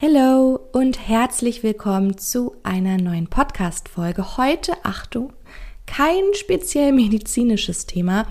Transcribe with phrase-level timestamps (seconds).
[0.00, 4.36] Hallo und herzlich willkommen zu einer neuen Podcast-Folge.
[4.36, 5.32] Heute, Achtung,
[5.86, 8.28] kein speziell medizinisches Thema,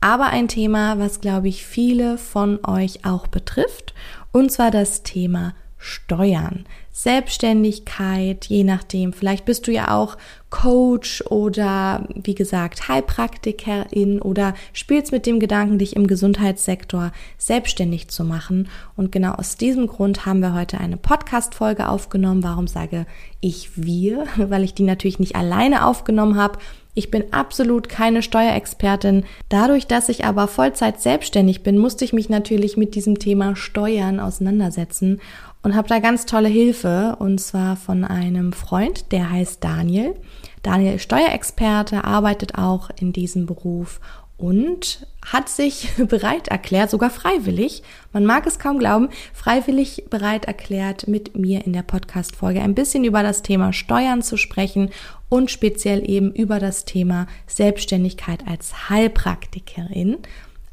[0.00, 3.94] aber ein Thema, was, glaube ich, viele von euch auch betrifft,
[4.30, 6.66] und zwar das Thema Steuern.
[6.92, 9.12] Selbstständigkeit, je nachdem.
[9.12, 10.18] Vielleicht bist du ja auch
[10.50, 18.24] Coach oder wie gesagt Heilpraktikerin oder spielst mit dem Gedanken, dich im Gesundheitssektor selbstständig zu
[18.24, 18.68] machen.
[18.96, 22.42] Und genau aus diesem Grund haben wir heute eine Podcast-Folge aufgenommen.
[22.42, 23.06] Warum sage
[23.40, 24.24] ich wir?
[24.36, 26.58] Weil ich die natürlich nicht alleine aufgenommen habe.
[26.94, 29.24] Ich bin absolut keine Steuerexpertin.
[29.48, 34.18] Dadurch, dass ich aber Vollzeit selbstständig bin, musste ich mich natürlich mit diesem Thema Steuern
[34.18, 35.20] auseinandersetzen
[35.68, 40.14] und habe da ganz tolle Hilfe und zwar von einem Freund, der heißt Daniel.
[40.62, 44.00] Daniel ist Steuerexperte, arbeitet auch in diesem Beruf
[44.38, 47.82] und hat sich bereit erklärt, sogar freiwillig,
[48.14, 53.04] man mag es kaum glauben, freiwillig bereit erklärt, mit mir in der Podcast-Folge ein bisschen
[53.04, 54.88] über das Thema Steuern zu sprechen
[55.28, 60.16] und speziell eben über das Thema Selbstständigkeit als Heilpraktikerin.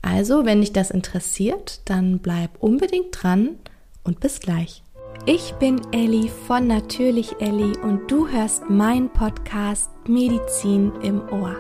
[0.02, 3.58] Also, wenn dich das interessiert, dann bleib unbedingt dran
[4.06, 4.84] und bis gleich.
[5.23, 11.55] Ich bin Elli von Natürlich Elli und du hörst meinen Podcast Medizin im Ohr.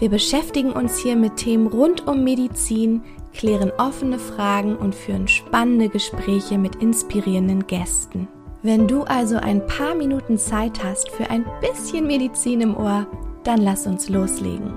[0.00, 3.02] Wir beschäftigen uns hier mit Themen rund um Medizin,
[3.32, 8.26] klären offene Fragen und führen spannende Gespräche mit inspirierenden Gästen.
[8.62, 13.06] Wenn du also ein paar Minuten Zeit hast für ein bisschen Medizin im Ohr,
[13.44, 14.72] dann lass uns loslegen.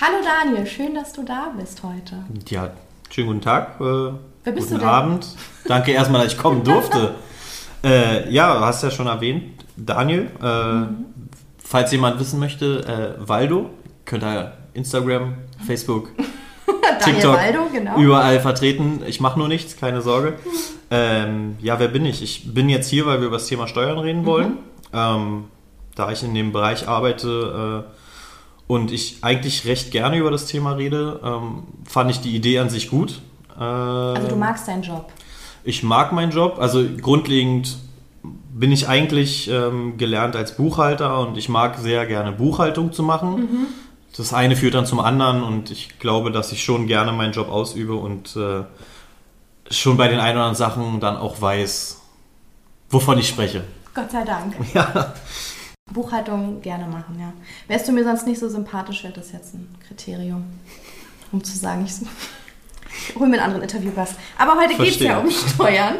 [0.00, 2.24] Hallo Daniel, schön, dass du da bist heute.
[2.48, 2.70] Ja,
[3.10, 3.80] schönen guten Tag.
[3.80, 4.88] Äh, Wer bist guten du denn?
[4.88, 5.26] Abend.
[5.66, 7.14] Danke erstmal, dass ich kommen durfte.
[7.84, 10.30] äh, ja, du hast ja schon erwähnt, Daniel.
[10.42, 11.04] Äh, Mhm.
[11.62, 13.68] Falls jemand wissen möchte, äh, Waldo,
[14.06, 15.34] könnt ihr Instagram,
[15.66, 16.08] Facebook,
[16.66, 17.98] Daniel TikTok, Waldo, genau.
[17.98, 19.02] überall vertreten.
[19.06, 20.38] Ich mache nur nichts, keine Sorge.
[20.90, 22.22] Ähm, ja, wer bin ich?
[22.22, 24.52] Ich bin jetzt hier, weil wir über das Thema Steuern reden wollen.
[24.52, 24.58] Mhm.
[24.94, 25.44] Ähm,
[25.94, 27.97] da ich in dem Bereich arbeite äh,
[28.68, 32.70] und ich eigentlich recht gerne über das Thema rede, ähm, fand ich die Idee an
[32.70, 33.20] sich gut.
[33.58, 35.10] Äh, Also du magst deinen Job.
[35.64, 36.58] ich mag meinen Job.
[36.60, 37.76] Also grundlegend
[38.22, 43.66] bin ich eigentlich ähm, gelernt als Buchhalter und ich mag sehr gerne Buchhaltung zu machen.
[44.16, 47.48] Das eine führt dann zum anderen und ich glaube, dass ich schon gerne meinen Job
[47.50, 48.64] ausübe und äh,
[49.70, 52.00] schon bei den ein oder anderen Sachen dann auch weiß,
[52.90, 53.62] wovon ich spreche.
[53.94, 54.54] Gott sei Dank.
[54.74, 55.14] Ja.
[55.92, 57.32] Buchhaltung gerne machen, ja.
[57.66, 60.44] Wärst du mir sonst nicht so sympathisch, wäre das jetzt ein Kriterium,
[61.32, 61.94] um zu sagen, ich
[63.18, 64.16] hol mir einen anderen Interviewgast.
[64.38, 65.96] Aber heute geht es ja um Steuern.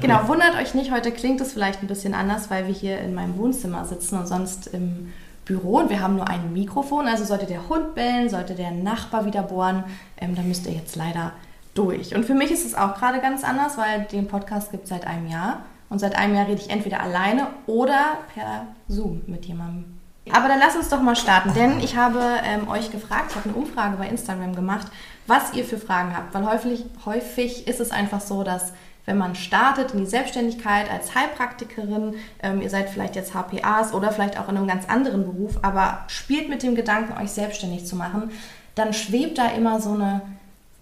[0.00, 3.14] genau, wundert euch nicht, heute klingt es vielleicht ein bisschen anders, weil wir hier in
[3.14, 5.12] meinem Wohnzimmer sitzen und sonst im
[5.44, 7.06] Büro und wir haben nur ein Mikrofon.
[7.06, 9.84] Also sollte der Hund bellen, sollte der Nachbar wieder bohren,
[10.16, 11.32] ähm, dann müsst ihr jetzt leider
[11.74, 12.14] durch.
[12.14, 15.06] Und für mich ist es auch gerade ganz anders, weil den Podcast gibt es seit
[15.06, 15.64] einem Jahr.
[15.90, 19.98] Und seit einem Jahr rede ich entweder alleine oder per Zoom mit jemandem.
[20.32, 23.48] Aber dann lass uns doch mal starten, denn ich habe ähm, euch gefragt, ich habe
[23.48, 24.86] eine Umfrage bei Instagram gemacht,
[25.26, 26.32] was ihr für Fragen habt.
[26.32, 28.72] Weil häufig, häufig ist es einfach so, dass
[29.06, 34.12] wenn man startet in die Selbstständigkeit als Heilpraktikerin, ähm, ihr seid vielleicht jetzt HPAs oder
[34.12, 37.96] vielleicht auch in einem ganz anderen Beruf, aber spielt mit dem Gedanken, euch selbstständig zu
[37.96, 38.30] machen,
[38.76, 40.22] dann schwebt da immer so eine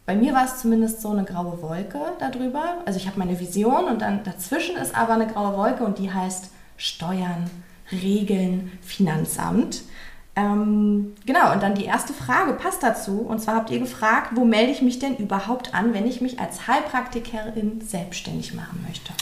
[0.09, 2.79] bei mir war es zumindest so eine graue Wolke darüber.
[2.87, 6.11] Also ich habe meine Vision und dann dazwischen ist aber eine graue Wolke und die
[6.11, 7.51] heißt Steuern,
[7.93, 9.83] Regeln, Finanzamt.
[10.35, 13.21] Ähm, genau, und dann die erste Frage passt dazu.
[13.21, 16.41] Und zwar habt ihr gefragt, wo melde ich mich denn überhaupt an, wenn ich mich
[16.41, 19.13] als Heilpraktikerin selbstständig machen möchte?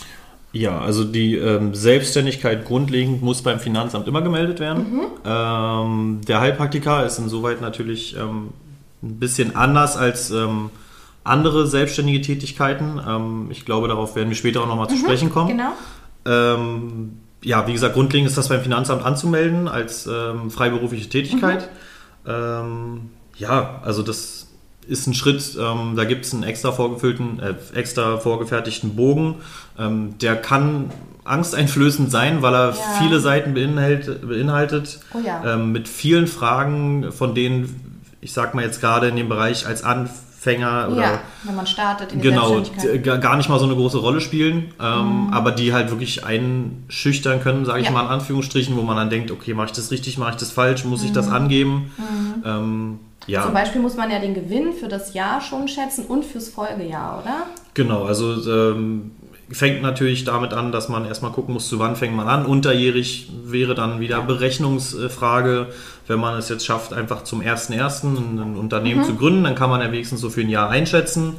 [0.52, 5.02] Ja, also die ähm, Selbstständigkeit grundlegend muss beim Finanzamt immer gemeldet werden.
[5.24, 8.50] Ähm, der Heilpraktiker ist insoweit natürlich ähm,
[9.02, 10.70] ein bisschen anders als ähm,
[11.24, 13.00] andere selbstständige Tätigkeiten.
[13.06, 15.48] Ähm, ich glaube, darauf werden wir später auch nochmal zu sprechen kommen.
[15.48, 15.72] Genau.
[16.24, 21.68] Ähm, ja, wie gesagt, grundlegend ist das beim Finanzamt anzumelden als ähm, freiberufliche Tätigkeit.
[22.26, 24.48] Ähm, ja, also das
[24.88, 29.36] ist ein Schritt, ähm, da gibt es einen extra vorgefüllten, äh, extra vorgefertigten Bogen.
[29.78, 30.90] Der kann
[31.24, 32.74] angsteinflößend sein, weil er Ja.
[33.00, 35.54] viele Seiten beinhaltet, beinhaltet Oh ja.
[35.54, 37.85] ähm, mit vielen Fragen, von denen,
[38.26, 42.12] ich sag mal jetzt gerade in dem Bereich als Anfänger oder ja, wenn man startet
[42.12, 42.56] in genau.
[42.58, 42.64] Mhm.
[42.82, 47.40] d- gar nicht mal so eine große Rolle spielen, ähm, aber die halt wirklich einschüchtern
[47.40, 47.92] können, sage ich Ja.
[47.92, 50.50] mal in Anführungsstrichen, wo man dann denkt, okay, mache ich das richtig, mache ich das
[50.50, 51.14] falsch, muss ich Mhm.
[51.14, 51.92] das angeben?
[52.44, 56.24] Ähm, ja, Zum Beispiel muss man ja den Gewinn für das Jahr schon schätzen und
[56.24, 57.46] fürs Folgejahr, oder?
[57.74, 59.12] genau, also ähm,
[59.50, 62.46] fängt natürlich damit an, dass man erstmal gucken muss, zu wann fängt man an.
[62.46, 65.68] Unterjährig wäre dann wieder Berechnungsfrage,
[66.08, 68.16] wenn man es jetzt schafft, einfach zum 1.1.
[68.40, 69.04] ein Unternehmen Mhm.
[69.04, 71.34] zu gründen, dann kann man ja wenigstens so für ein Jahr einschätzen.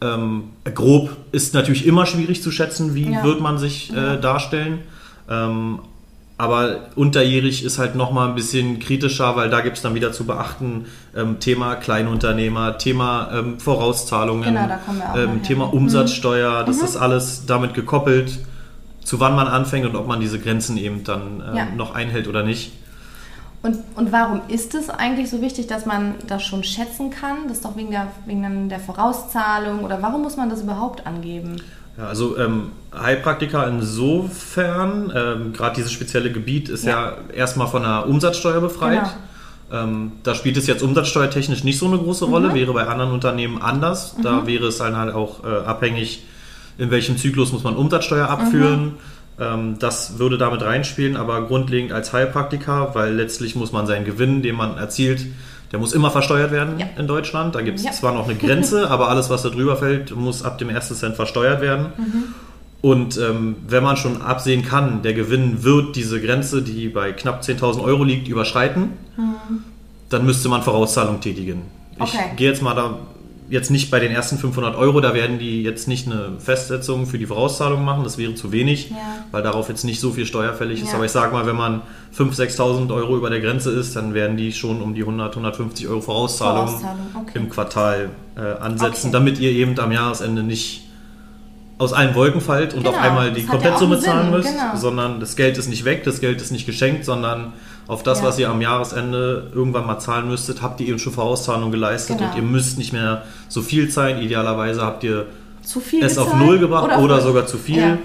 [0.00, 0.44] Ähm,
[0.74, 3.22] grob ist natürlich immer schwierig zu schätzen, wie Ja.
[3.24, 4.80] wird man sich äh, darstellen.
[5.30, 5.78] Ähm,
[6.42, 10.26] aber unterjährig ist halt nochmal ein bisschen kritischer, weil da gibt es dann wieder zu
[10.26, 10.86] beachten,
[11.16, 14.66] ähm, Thema Kleinunternehmer, Thema ähm, Vorauszahlungen, Genau,
[15.14, 15.44] ähm.
[15.44, 15.72] Thema Mhm.
[15.74, 18.40] Umsatzsteuer, das ist alles damit gekoppelt,
[19.04, 21.66] zu wann man anfängt und ob man diese Grenzen eben dann ähm, Ja.
[21.76, 22.72] noch einhält oder nicht.
[23.62, 27.46] Und, und warum ist es eigentlich so wichtig, dass man das schon schätzen kann?
[27.46, 31.06] Das ist doch wegen der, wegen dann der Vorauszahlung oder warum muss man das überhaupt
[31.06, 31.62] angeben?
[31.98, 38.08] Ja, also ähm, Heilpraktiker insofern, ähm, gerade dieses spezielle Gebiet ist ja, erstmal von der
[38.08, 39.14] Umsatzsteuer befreit.
[39.70, 43.60] Ähm, da spielt es jetzt umsatzsteuertechnisch nicht so eine große Rolle, wäre bei anderen Unternehmen
[43.60, 44.16] anders.
[44.22, 46.24] Da wäre es dann halt auch äh, abhängig,
[46.76, 48.94] in welchem Zyklus muss man Umsatzsteuer abführen.
[49.40, 54.42] Ähm, das würde damit reinspielen, aber grundlegend als Heilpraktiker, weil letztlich muss man seinen Gewinn,
[54.42, 55.26] den man erzielt,
[55.72, 56.86] der muss immer versteuert werden Ja.
[56.98, 57.54] in Deutschland.
[57.54, 57.92] Da gibt es Ja.
[57.92, 61.16] zwar noch eine Grenze, aber alles, was da drüber fällt, muss ab dem ersten Cent
[61.16, 61.86] versteuert werden.
[62.82, 67.42] Und ähm, wenn man schon absehen kann, der Gewinn wird diese Grenze, die bei knapp
[67.42, 68.90] 10.000 Euro liegt, überschreiten,
[70.08, 71.62] dann müsste man Vorauszahlung tätigen.
[71.96, 72.18] Ich Okay.
[72.36, 72.98] gehe jetzt mal da
[73.52, 77.18] jetzt nicht bei den ersten 500 Euro, da werden die jetzt nicht eine Festsetzung für
[77.18, 78.96] die Vorauszahlung machen, das wäre zu wenig, Ja.
[79.30, 80.88] weil darauf jetzt nicht so viel Steuer fällig ist.
[80.88, 80.94] Ja.
[80.96, 81.82] Aber ich sage mal, wenn man
[82.16, 85.86] 5.000, 6.000 Euro über der Grenze ist, dann werden die schon um die 100, 150
[85.86, 87.38] Euro Vorauszahlung, Vorauszahlung, okay.
[87.38, 89.12] im Quartal äh, ansetzen, Okay.
[89.12, 90.84] damit ihr eben am Jahresende nicht
[91.82, 94.76] aus allen Wolken fallt und Genau, auf einmal die ja Komplettsumme Sinn, zahlen müsst, genau.
[94.76, 97.52] sondern das Geld ist nicht weg, das Geld ist nicht geschenkt, sondern
[97.88, 98.26] auf das, Ja.
[98.26, 102.30] was ihr am Jahresende irgendwann mal zahlen müsstet, habt ihr eben schon Vorauszahlung geleistet Genau.
[102.30, 104.22] und ihr müsst nicht mehr so viel zahlen.
[104.22, 105.26] Idealerweise habt ihr
[105.62, 106.34] Zu viel es auf?
[106.34, 107.78] Null gebracht oder, auf- sogar zu viel.
[107.78, 107.98] Ja.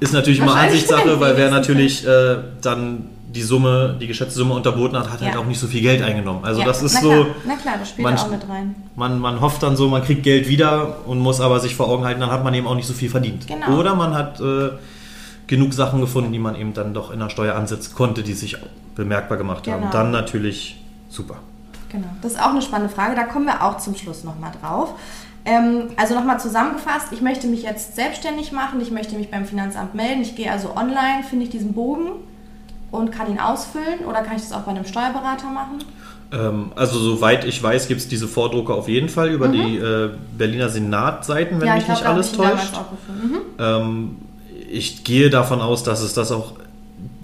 [0.00, 4.96] Ist natürlich immer Ansichtssache, weil wer natürlich äh, dann die Summe, die geschätzte Summe unterboten
[4.96, 5.40] hat, hat halt Ja.
[5.40, 6.44] auch nicht so viel Geld eingenommen.
[6.44, 8.74] Also Ja, das ist na so, Klar, na klar, das spielt man- auch mit rein.
[8.96, 12.04] man, man hofft dann so, man kriegt Geld wieder und muss aber sich vor Augen
[12.04, 13.46] halten, dann hat man eben auch nicht so viel verdient.
[13.46, 13.78] Genau.
[13.78, 14.70] Oder man hat äh,
[15.46, 18.56] genug Sachen gefunden, die man eben dann doch in der Steuer ansetzen konnte, die sich
[18.94, 19.80] bemerkbar gemacht haben.
[19.80, 19.92] Genau.
[19.92, 21.36] Dann natürlich super.
[21.90, 23.14] Genau, das ist auch eine spannende Frage.
[23.14, 24.94] Da kommen wir auch zum Schluss nochmal drauf.
[25.44, 29.94] Ähm, also nochmal zusammengefasst, ich möchte mich jetzt selbstständig machen, ich möchte mich beim Finanzamt
[29.94, 30.22] melden.
[30.22, 32.12] Ich gehe also online, finde ich diesen Bogen
[32.92, 35.82] und kann ihn ausfüllen oder kann ich das auch bei einem Steuerberater machen?
[36.30, 40.10] Ähm, also soweit ich weiß, gibt es diese Vordrucke auf jeden Fall über die äh,
[40.38, 42.74] Berliner Senatseiten, wenn mich glaub, nicht alles ich täuscht.
[43.08, 43.36] Mhm.
[43.58, 44.16] Ähm,
[44.70, 46.52] ich gehe davon aus, dass es das auch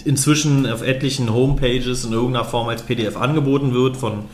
[0.04, 4.24] inzwischen auf etlichen Homepages in irgendeiner Form als PDF angeboten wird von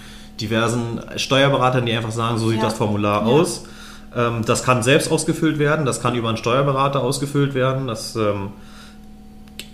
[0.40, 2.64] diversen Steuerberatern, die einfach sagen, so sieht Ja.
[2.64, 3.26] das Formular Ja.
[3.32, 3.64] aus.
[4.16, 7.86] Ähm, das kann selbst ausgefüllt werden, das kann über einen Steuerberater ausgefüllt werden.
[7.86, 8.48] Das, ähm,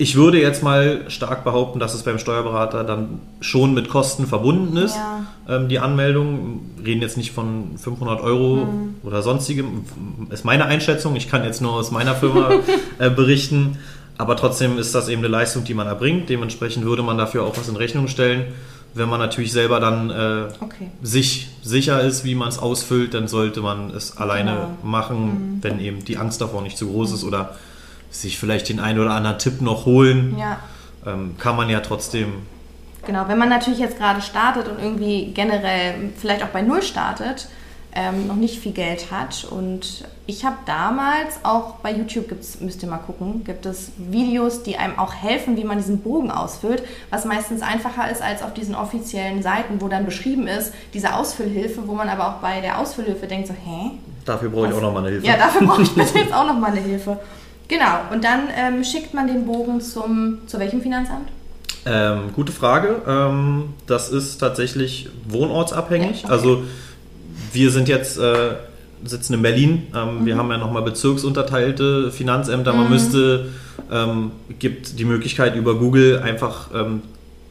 [0.01, 4.75] ich würde jetzt mal stark behaupten, dass es beim Steuerberater dann schon mit Kosten verbunden
[4.77, 4.95] ist.
[4.95, 5.25] Ja.
[5.57, 8.95] Ähm, die Anmeldung, Wir reden jetzt nicht von 500 Euro Mhm.
[9.03, 9.85] oder sonstigem,
[10.31, 11.15] ist meine Einschätzung.
[11.15, 12.49] Ich kann jetzt nur aus meiner Firma
[12.99, 13.77] äh, berichten.
[14.17, 16.29] Aber trotzdem ist das eben eine Leistung, die man erbringt.
[16.29, 18.45] Dementsprechend würde man dafür auch was in Rechnung stellen.
[18.95, 20.89] Wenn man natürlich selber dann äh, Okay.
[21.03, 24.67] sich sicher ist, wie man es ausfüllt, dann sollte man es alleine Genau.
[24.83, 27.55] machen, wenn eben die Angst davor nicht zu groß ist oder
[28.11, 30.35] sich vielleicht den einen oder anderen Tipp noch holen.
[30.37, 30.59] Ja,
[31.05, 32.33] Ähm, kann man ja trotzdem.
[33.07, 33.23] genau.
[33.27, 37.47] Wenn man natürlich jetzt gerade startet und irgendwie generell vielleicht auch bei Null startet,
[37.93, 39.45] ähm, noch nicht viel Geld hat.
[39.49, 44.63] Und ich habe damals auch bei YouTube, gibt's, müsst ihr mal gucken, gibt es Videos,
[44.63, 48.53] die einem auch helfen, wie man diesen Bogen ausfüllt, was meistens einfacher ist als auf
[48.53, 52.77] diesen offiziellen Seiten, wo dann beschrieben ist, diese Ausfüllhilfe, wo man aber auch bei der
[52.79, 53.91] Ausfüllhilfe denkt so, hä?
[54.23, 54.77] Dafür brauche ich Was?
[54.77, 55.27] auch nochmal eine Hilfe.
[55.27, 57.19] Ja, dafür brauche ich bitte jetzt auch noch mal eine Hilfe.
[57.71, 61.29] Genau, und dann ähm, schickt man den Bogen zum, zu welchem Finanzamt?
[61.85, 63.01] Ähm, gute Frage.
[63.07, 66.23] Ähm, das ist tatsächlich wohnortsabhängig.
[66.23, 66.33] Ja, okay.
[66.33, 66.63] Also
[67.53, 68.55] wir sind jetzt äh,
[69.05, 69.87] sitzen in Berlin.
[69.95, 72.73] Ähm, Wir haben ja nochmal bezirksunterteilte Finanzämter.
[72.73, 73.51] Man müsste
[73.89, 77.03] ähm, gibt die Möglichkeit über Google einfach ähm,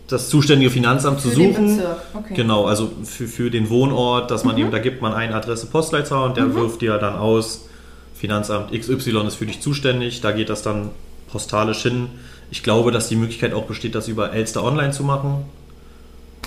[0.06, 1.76] das zuständige Finanzamt zu Für den suchen.
[1.78, 2.34] Bezirk, okay.
[2.34, 6.28] Genau, also für, für den Wohnort, dass man eben, da gibt man eine Adresse Postleitzahl
[6.28, 7.69] und der wirft dir dann aus,
[8.20, 10.90] Finanzamt XY ist für dich zuständig, da geht das dann
[11.32, 12.10] postalisch hin.
[12.50, 15.46] Ich glaube, dass die Möglichkeit auch besteht, das über Elster Online zu machen.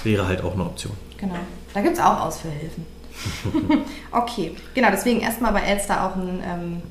[0.04, 0.94] Wäre halt auch eine Option.
[1.18, 1.34] Genau,
[1.74, 2.86] da gibt es auch Ausfüllhilfen.
[4.12, 6.82] okay, genau, deswegen erstmal bei Elster auch ein, ähm,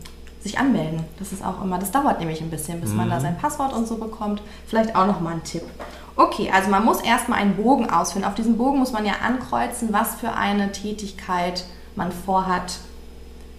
[0.40, 1.04] sich anmelden.
[1.20, 3.86] Das ist auch immer, das dauert nämlich ein bisschen, bis man da sein Passwort und
[3.86, 4.42] so bekommt.
[4.66, 5.62] Vielleicht auch nochmal ein Tipp.
[6.16, 8.26] Okay, also man muss erstmal einen Bogen ausfüllen.
[8.26, 12.80] Auf diesem Bogen muss man ja ankreuzen, was für eine Tätigkeit man vorhat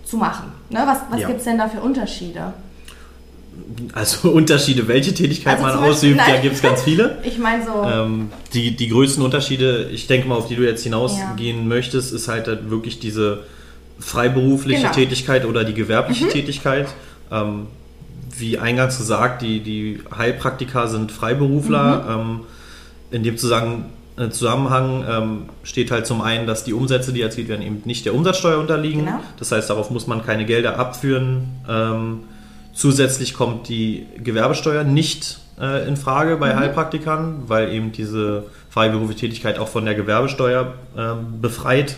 [0.05, 0.51] zu machen.
[0.69, 0.83] Ne?
[0.85, 1.27] Was was Ja.
[1.27, 2.53] gibt es denn da für Unterschiede?
[3.93, 7.17] Also Unterschiede, welche Tätigkeit Also man zum Beispiel- ausübt, da gibt es ganz viele.
[7.23, 10.83] Ich meine so, Ähm, die, die größten Unterschiede, ich denke mal, auf die du jetzt
[10.83, 11.63] hinausgehen Ja.
[11.63, 13.41] möchtest, ist halt, halt wirklich diese
[13.99, 14.93] freiberufliche Genau.
[14.93, 16.87] Tätigkeit oder die gewerbliche Tätigkeit.
[17.31, 17.67] Ähm,
[18.37, 22.05] wie eingangs gesagt, die, die Heilpraktiker sind Freiberufler.
[22.09, 22.39] Ähm,
[23.11, 27.47] in dem Zusammen- äh, Zusammenhang ähm, steht halt zum einen, dass die Umsätze, die erzielt
[27.47, 29.05] werden, eben nicht der Umsatzsteuer unterliegen.
[29.05, 29.19] Genau.
[29.39, 31.47] Das heißt, darauf muss man keine Gelder abführen.
[31.67, 32.19] Ähm,
[32.73, 39.57] zusätzlich kommt die Gewerbesteuer nicht äh, in Frage bei Heilpraktikern, weil eben diese freiberufliche Tätigkeit
[39.57, 41.95] auch von der Gewerbesteuer ähm, befreit.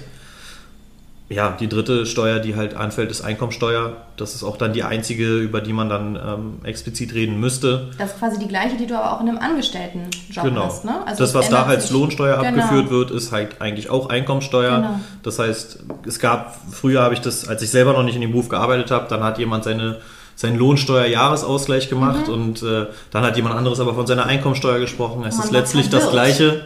[1.35, 3.97] Ja, die dritte Steuer, die halt anfällt, ist Einkommensteuer.
[4.15, 7.89] Das ist auch dann die einzige, über die man dann ähm, explizit reden müsste.
[7.97, 10.63] Das ist quasi die gleiche, die du aber auch in einem Angestelltenjob Genau.
[10.65, 10.85] hast.
[10.85, 10.95] Ne?
[11.05, 11.91] Also das, was da als sich.
[11.91, 12.47] Lohnsteuer Genau.
[12.63, 14.77] abgeführt wird, ist halt eigentlich auch Einkommensteuer.
[14.77, 14.99] Genau.
[15.23, 18.31] Das heißt, es gab, früher habe ich das, als ich selber noch nicht in dem
[18.31, 19.97] Beruf gearbeitet habe, dann hat jemand seine,
[20.37, 22.33] seinen Lohnsteuer-Jahresausgleich gemacht Mhm.
[22.33, 25.23] und äh, dann hat jemand anderes aber von seiner Einkommensteuer gesprochen.
[25.27, 26.13] Es Man ist letztlich das verwirrt.
[26.37, 26.65] Gleiche.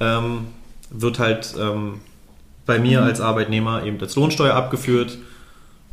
[0.00, 0.46] Ähm,
[0.90, 2.00] wird halt ähm,
[2.66, 3.06] bei mir Mhm.
[3.06, 5.18] als Arbeitnehmer eben als Lohnsteuer abgeführt.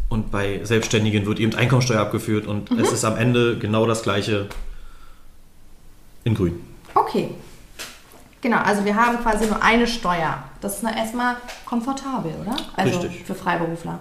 [0.09, 2.79] Und bei Selbstständigen wird eben Einkommensteuer abgeführt und Mhm.
[2.79, 4.47] es ist am Ende genau das gleiche
[6.23, 6.59] in grün.
[6.93, 7.29] Okay.
[8.41, 10.43] Genau, also wir haben quasi nur eine Steuer.
[10.61, 11.35] Das ist na erstmal
[11.65, 12.55] komfortabel, oder?
[12.75, 13.23] Also Richtig.
[13.25, 13.99] für Freiberufler.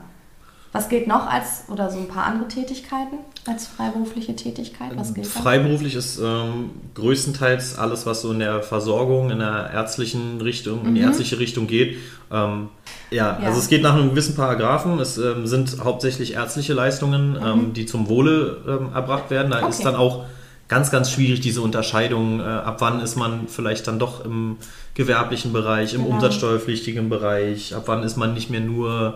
[0.72, 4.92] Was gilt noch als, oder so ein paar andere Tätigkeiten als freiberufliche Tätigkeit?
[4.94, 5.40] Was gilt da?
[5.40, 10.94] Freiberuflich ist ähm, größtenteils alles, was so in der Versorgung, in der ärztlichen Richtung, in
[10.94, 11.96] die ärztliche Richtung geht.
[12.30, 12.68] Ähm,
[13.10, 13.42] ja, Mhm.
[13.42, 13.48] Ja.
[13.48, 15.00] also es geht nach einem gewissen Paragraphen.
[15.00, 19.50] Es ähm, sind hauptsächlich ärztliche Leistungen, ähm, die zum Wohle ähm, erbracht werden.
[19.50, 19.86] Da ist Mhm.
[19.86, 19.92] Okay.
[19.92, 20.24] dann auch
[20.68, 22.38] ganz, ganz schwierig diese Unterscheidung.
[22.38, 24.56] Äh, ab wann ist man vielleicht dann doch im
[24.94, 26.14] gewerblichen Bereich, im Genau.
[26.14, 27.74] umsatzsteuerpflichtigen Bereich?
[27.74, 29.14] Ab wann ist man nicht mehr nur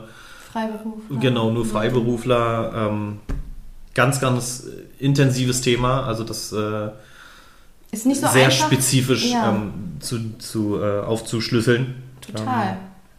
[0.54, 1.18] Freiberufler.
[1.20, 2.72] Genau, nur Freiberufler.
[2.90, 3.18] Ähm,
[3.94, 4.66] ganz, ganz
[4.98, 6.04] intensives Thema.
[6.06, 6.88] Also das äh,
[7.90, 8.66] Ist nicht so sehr einfach.
[8.66, 9.50] spezifisch Ja.
[9.50, 12.02] ähm, zu, zu, äh, aufzuschlüsseln.
[12.20, 12.76] Total.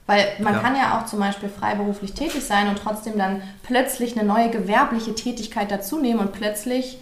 [0.08, 0.60] Weil man ja.
[0.60, 5.16] kann ja auch zum Beispiel freiberuflich tätig sein und trotzdem dann plötzlich eine neue gewerbliche
[5.16, 7.00] Tätigkeit dazu nehmen und plötzlich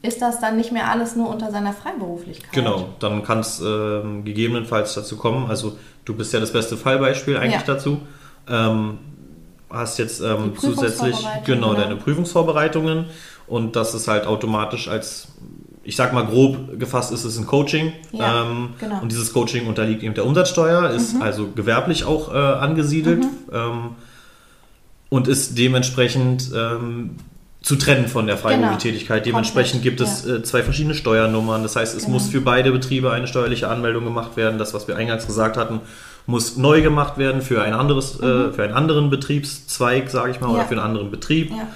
[0.00, 2.52] ist das dann nicht mehr alles nur unter seiner Freiberuflichkeit.
[2.52, 5.48] Genau, dann kann es ähm, gegebenenfalls dazu kommen.
[5.48, 7.74] Also du bist ja das beste Fallbeispiel eigentlich Ja.
[7.74, 8.00] dazu.
[8.48, 8.98] Ähm,
[9.72, 13.06] hast jetzt ähm, zusätzlich genau deine Prüfungsvorbereitungen
[13.46, 15.28] und das ist halt automatisch als
[15.84, 18.96] ich sag mal grob gefasst ist es ein Coaching Ja, ähm, genau.
[18.96, 19.02] Mhm.
[19.02, 23.90] und dieses Coaching unterliegt eben der Umsatzsteuer, ist also gewerblich auch äh, angesiedelt ähm,
[25.08, 27.16] und ist dementsprechend ähm,
[27.62, 28.74] zu trennen von der Genau.
[28.76, 29.24] Tätigkeit.
[29.24, 30.36] Dementsprechend gibt es ja.
[30.36, 31.62] äh, zwei verschiedene Steuernummern.
[31.62, 32.14] Das heißt, es Genau.
[32.14, 34.58] muss für beide Betriebe eine steuerliche Anmeldung gemacht werden.
[34.58, 35.80] Das, was wir eingangs gesagt hatten,
[36.26, 40.48] muss neu gemacht werden für ein anderes, äh, für einen anderen Betriebszweig, sage ich mal,
[40.48, 40.52] Mhm.
[40.54, 40.58] Ja.
[40.60, 41.50] oder für einen anderen Betrieb.
[41.50, 41.66] Ja.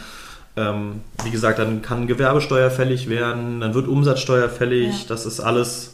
[0.71, 5.03] Ähm, wie gesagt, dann kann Gewerbesteuer fällig werden, dann wird Umsatzsteuer fällig.
[5.03, 5.09] Ja.
[5.09, 5.93] Das ist alles.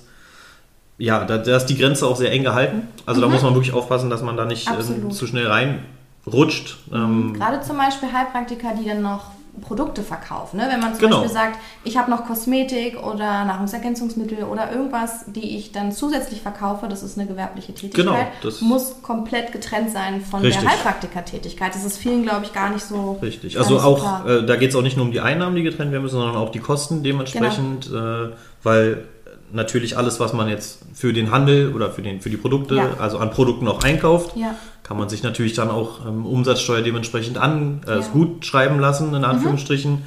[0.98, 2.86] Ja, da, da ist die Grenze auch sehr eng gehalten.
[3.06, 5.04] Also da muss man wirklich aufpassen, dass man da nicht Mhm.
[5.06, 5.10] Mhm.
[5.10, 6.76] zu schnell reinrutscht.
[6.92, 10.56] Ähm, Gerade zum Beispiel Heilpraktiker, die dann noch Produkte verkaufen.
[10.56, 10.66] Ne?
[10.70, 11.18] Wenn man zum Genau.
[11.18, 16.88] Beispiel sagt, ich habe noch Kosmetik oder Nahrungsergänzungsmittel oder irgendwas, die ich dann zusätzlich verkaufe,
[16.88, 20.62] das ist eine gewerbliche Tätigkeit, Genau, das- muss komplett getrennt sein von Richtig.
[20.62, 21.74] der Heilpraktikertätigkeit.
[21.74, 23.18] Das ist vielen, glaube ich, gar nicht so.
[23.20, 23.58] Richtig.
[23.58, 26.02] Also auch, äh, da geht es auch nicht nur um die Einnahmen, die getrennt werden
[26.02, 28.24] müssen, sondern auch die Kosten dementsprechend, Genau.
[28.24, 28.30] äh,
[28.62, 29.04] weil
[29.52, 32.88] natürlich alles, was man jetzt für den Handel oder für, den, für die Produkte, Ja.
[32.98, 34.54] also an Produkten auch einkauft, Ja.
[34.82, 37.96] Kann man sich natürlich dann auch ähm, Umsatzsteuer dementsprechend an, äh, Ja.
[37.98, 38.12] Mhm.
[38.12, 40.02] gut schreiben lassen, in Anführungsstrichen.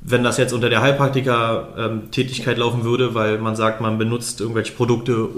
[0.00, 5.28] Wenn das jetzt unter der Heilpraktiker-Tätigkeit laufen würde, weil man sagt, man benutzt irgendwelche Produkte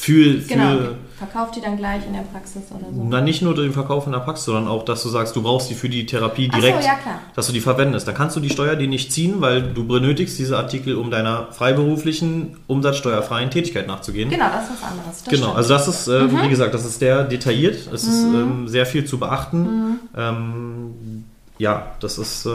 [0.00, 0.78] für, für Genau.
[1.18, 3.04] Verkauft die dann gleich in der Praxis oder so.
[3.06, 5.68] na, nicht nur den Verkauf in der Praxis, sondern auch, dass du sagst, du brauchst
[5.68, 7.18] die für die Therapie Ach so, direkt, ja, klar.
[7.36, 8.08] dass du die verwendest.
[8.08, 11.48] Dann kannst du die Steuer die nicht ziehen, weil du benötigst diese Artikel, um deiner
[11.52, 14.30] freiberuflichen, umsatzsteuerfreien Tätigkeit nachzugehen.
[14.30, 15.22] Genau, das ist was anderes.
[15.22, 15.50] Das Genau, stimmt.
[15.52, 15.56] Mhm.
[15.58, 17.76] also das ist, äh, wie gesagt, das ist sehr detailliert.
[17.92, 19.98] Es ist ähm, sehr viel zu beachten.
[20.16, 21.24] Ähm,
[21.58, 22.50] ja, das ist äh,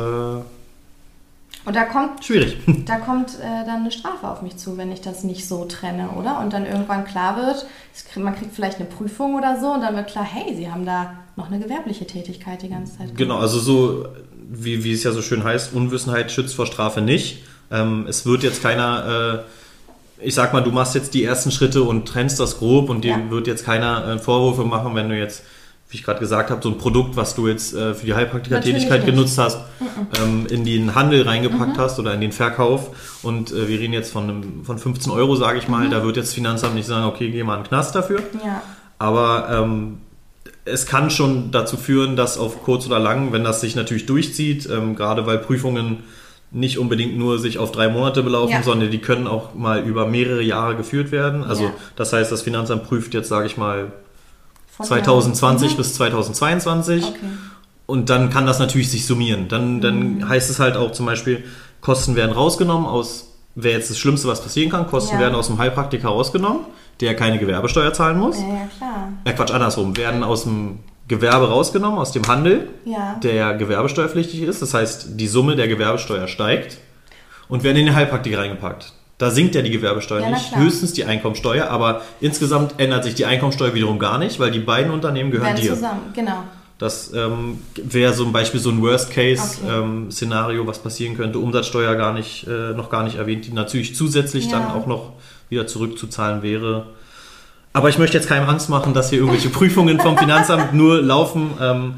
[1.66, 2.58] Und da kommt schwierig.
[2.86, 6.10] Da kommt äh, dann eine Strafe auf mich zu, wenn ich das nicht so trenne,
[6.18, 6.40] oder?
[6.40, 7.66] Und dann irgendwann klar wird,
[8.16, 11.16] man kriegt vielleicht eine Prüfung oder so und dann wird klar, hey, Sie haben da
[11.36, 13.18] noch eine gewerbliche Tätigkeit die ganze Zeit.
[13.18, 14.06] Genau, also so,
[14.48, 17.44] wie, wie es ja so schön heißt, Unwissenheit schützt vor Strafe nicht.
[17.72, 19.44] Ähm, es wird jetzt keiner,
[20.20, 23.04] äh, ich sag mal, du machst jetzt die ersten Schritte und trennst das grob und
[23.04, 23.30] dir Ja.
[23.32, 25.44] wird jetzt keiner äh, Vorwürfe machen, wenn du jetzt,
[25.96, 29.06] wie ich gerade gesagt habe, so ein Produkt, was du jetzt äh, für die Heilpraktikertätigkeit
[29.06, 29.60] genutzt hast,
[30.22, 34.12] ähm, in den Handel reingepackt hast oder in den Verkauf und äh, wir reden jetzt
[34.12, 37.06] von, einem, von 15 Euro, sage ich mal, da wird jetzt das Finanzamt nicht sagen,
[37.06, 38.20] okay, geh mal in den Knast dafür.
[38.46, 38.62] Ja,
[39.00, 40.00] Aber ähm,
[40.66, 44.68] es kann schon dazu führen, dass auf kurz oder lang, wenn das sich natürlich durchzieht,
[44.70, 46.00] ähm, gerade weil Prüfungen
[46.52, 48.64] nicht unbedingt nur sich auf drei Monate belaufen, Ja.
[48.64, 51.44] sondern die können auch mal über mehrere Jahre geführt werden.
[51.46, 51.72] Also Ja.
[51.96, 53.94] das heißt, das Finanzamt prüft jetzt, sage ich mal,
[54.78, 57.08] von 2020 der- bis 2022 Mhm.
[57.10, 57.20] Okay.
[57.86, 59.48] und dann kann das natürlich sich summieren.
[59.48, 60.30] Dann, dann Mhm.
[60.30, 61.44] heißt es halt auch zum Beispiel,
[61.82, 65.22] Kosten werden rausgenommen aus, wäre jetzt das Schlimmste, was passieren kann, Kosten Ja.
[65.22, 66.62] werden aus dem Heilpraktiker rausgenommen,
[67.00, 68.38] der keine Gewerbesteuer zahlen muss.
[68.40, 69.10] Ja, ja, klar.
[69.24, 73.20] Äh, Quatsch, andersrum, werden aus dem Gewerbe rausgenommen, aus dem Handel, Ja.
[73.22, 74.62] der gewerbesteuerpflichtig ist.
[74.64, 76.80] Das heißt, die Summe der Gewerbesteuer steigt
[77.48, 78.94] und werden in den Heilpraktiker reingepackt.
[79.18, 83.26] Da sinkt ja die Gewerbesteuer Ja, nicht, höchstens die Einkommensteuer, aber insgesamt ändert sich die
[83.26, 85.74] Einkommensteuer wiederum gar nicht, weil die beiden Unternehmen gehören dir.
[85.74, 86.44] zusammen, genau.
[86.78, 88.88] Das ähm, wäre so ein Beispiel so ein Okay.
[88.92, 91.40] Worst-Case-Szenario, was passieren könnte.
[91.40, 94.60] Umsatzsteuer gar nicht, äh, noch gar nicht erwähnt, die natürlich zusätzlich Ja.
[94.60, 95.14] dann auch noch
[95.50, 96.88] wieder zurückzuzahlen wäre.
[97.72, 101.52] Aber ich möchte jetzt keinem Angst machen, dass hier irgendwelche Prüfungen vom Finanzamt nur laufen.
[101.62, 101.94] Ähm,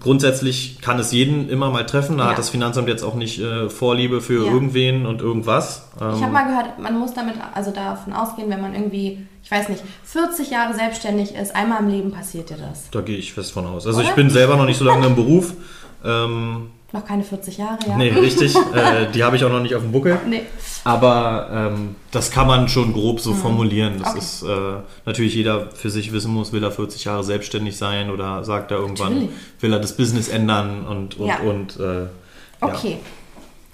[0.00, 2.18] grundsätzlich kann es jeden immer mal treffen.
[2.18, 2.30] Da Ja.
[2.30, 4.52] hat das Finanzamt jetzt auch nicht äh, Vorliebe für Ja.
[4.52, 5.88] irgendwen und irgendwas.
[5.96, 9.50] Ich Ähm, habe mal gehört, man muss damit also davon ausgehen, wenn man irgendwie, ich
[9.50, 12.90] weiß nicht, 40 Jahre selbstständig ist, einmal im Leben passiert dir das.
[12.90, 13.86] da gehe ich fest von aus.
[13.86, 14.08] Also Oder?
[14.08, 15.54] ich bin selber noch nicht so lange im Beruf.
[16.04, 17.96] Ähm, Noch keine 40 Jahre, ja?
[17.96, 18.54] nee, richtig.
[18.74, 20.16] äh, die habe ich auch noch nicht auf dem Buckel.
[20.28, 20.42] Nee.
[20.84, 23.94] Aber ähm, das kann man schon grob so formulieren.
[23.98, 24.18] Das Okay.
[24.20, 28.44] ist äh, natürlich jeder für sich wissen muss, will er 40 Jahre selbstständig sein oder
[28.44, 29.30] sagt er irgendwann, Natürlich.
[29.60, 31.38] will er das Business ändern und und Ja.
[31.40, 32.08] und äh, ja.
[32.60, 32.98] Okay.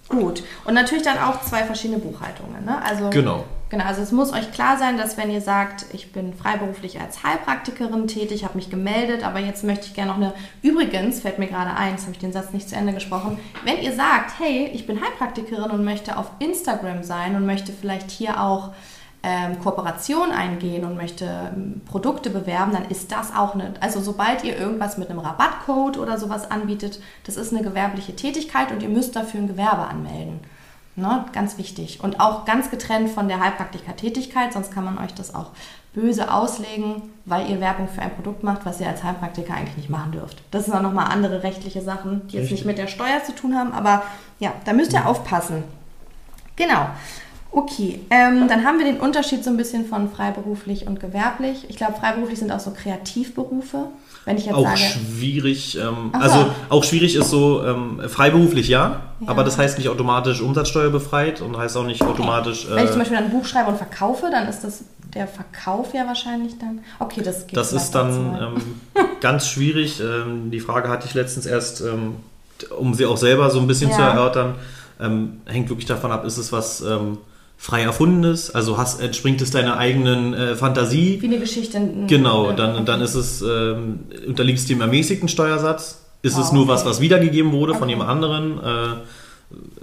[0.09, 0.43] Gut.
[0.65, 2.65] Und natürlich dann auch zwei verschiedene Buchhaltungen.
[2.65, 2.83] Ne?
[2.83, 3.45] Also, Genau.
[3.71, 7.23] Genau, also es muss euch klar sein, dass wenn ihr sagt, ich bin freiberuflich als
[7.23, 10.35] Heilpraktikerin tätig, habe mich gemeldet, aber jetzt möchte ich gerne noch eine.
[10.61, 13.39] Übrigens fällt mir gerade ein, jetzt habe ich den Satz nicht zu Ende gesprochen.
[13.65, 18.11] Wenn ihr sagt, hey, ich bin Heilpraktikerin und möchte auf Instagram sein und möchte vielleicht
[18.11, 18.71] hier auch
[19.23, 24.43] ähm, Kooperation eingehen und möchte ähm, Produkte bewerben, dann ist das auch eine, also sobald
[24.43, 28.89] ihr irgendwas mit einem Rabattcode oder sowas anbietet, das ist eine gewerbliche Tätigkeit und ihr
[28.89, 30.41] müsst dafür ein Gewerbe anmelden.
[31.01, 32.01] Ne, ganz wichtig.
[32.03, 35.53] Und auch ganz getrennt von der Heilpraktiker-Tätigkeit, sonst kann man euch das auch
[35.95, 39.89] böse auslegen, weil ihr Werbung für ein Produkt macht, was ihr als Heilpraktiker eigentlich nicht
[39.89, 40.43] machen dürft.
[40.51, 43.57] Das sind auch nochmal andere rechtliche Sachen, die jetzt nicht mit der Steuer zu tun
[43.57, 44.03] haben, aber
[44.41, 45.65] ja, da müsst ihr aufpassen.
[46.57, 46.91] Genau.
[47.51, 51.65] Okay, ähm, dann haben wir den Unterschied so ein bisschen von freiberuflich und gewerblich.
[51.69, 53.87] Ich glaube, freiberuflich sind auch so Kreativberufe.
[54.27, 56.21] Wenn ich jetzt Auch sage, schwierig, ähm, so.
[56.21, 59.29] also auch schwierig ist so ähm, freiberuflich ja, Ja.
[59.29, 62.67] aber das heißt nicht automatisch umsatzsteuerbefreit und heißt auch nicht automatisch.
[62.69, 65.93] Wenn ich Äh, zum Beispiel ein Buch schreibe und verkaufe, dann ist das der Verkauf
[65.95, 66.81] ja wahrscheinlich dann.
[66.99, 68.39] Okay, das geht Das ist dann
[68.95, 70.01] ähm, ganz schwierig.
[70.01, 72.17] Ähm, die Frage hatte ich letztens erst, ähm,
[72.79, 73.97] um sie auch selber so ein bisschen Ja.
[73.97, 74.55] zu erörtern.
[75.01, 76.83] Ähm, hängt wirklich davon ab, ist es was
[77.63, 78.51] frei erfundenes?
[78.55, 81.19] Also hast, entspringt es deiner eigenen äh, Fantasie?
[81.21, 81.77] Wie eine Geschichte.
[81.77, 85.99] ein- Genau, dann, dann ist es, ähm, unterliegst dem ermäßigten Steuersatz.
[86.23, 86.73] Ist es Oh, nur okay.
[86.73, 87.91] was, was wiedergegeben wurde von Okay.
[87.93, 88.59] jemand anderen?
[88.59, 88.97] Äh,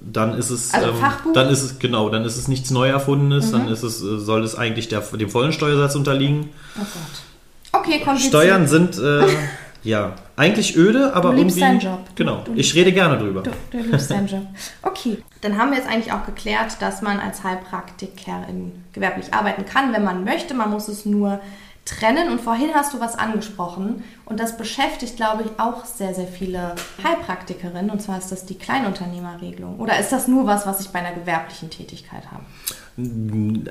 [0.01, 1.33] dann ist es, Also ähm, Fachbuch?
[1.33, 3.51] dann ist es genau, dann ist es nichts neu erfundenes, Mhm.
[3.51, 6.49] dann ist es, äh, soll es eigentlich der, dem vollen Steuersatz unterliegen.
[6.77, 7.81] Oh Gott.
[7.81, 8.31] Okay, kompliziert.
[8.33, 9.25] Steuern sind äh,
[9.87, 11.79] ja eigentlich öde, aber Du liebst irgendwie.
[11.85, 12.05] deinen Job.
[12.15, 12.41] Genau.
[12.45, 13.41] Du ich rede gerne drüber.
[13.43, 14.43] Du, du liebst deinen Job.
[14.83, 19.93] Okay, dann haben wir jetzt eigentlich auch geklärt, dass man als Heilpraktikerin gewerblich arbeiten kann,
[19.93, 20.53] wenn man möchte.
[20.53, 21.39] Man muss es nur
[21.87, 22.29] trennen.
[22.29, 24.03] Und vorhin hast du was angesprochen.
[24.25, 27.89] Und das beschäftigt, glaube ich, auch sehr, sehr viele Heilpraktikerinnen.
[27.89, 29.79] Und zwar ist das die Kleinunternehmerregelung.
[29.79, 32.43] Oder ist das nur was, was ich bei einer gewerblichen Tätigkeit habe?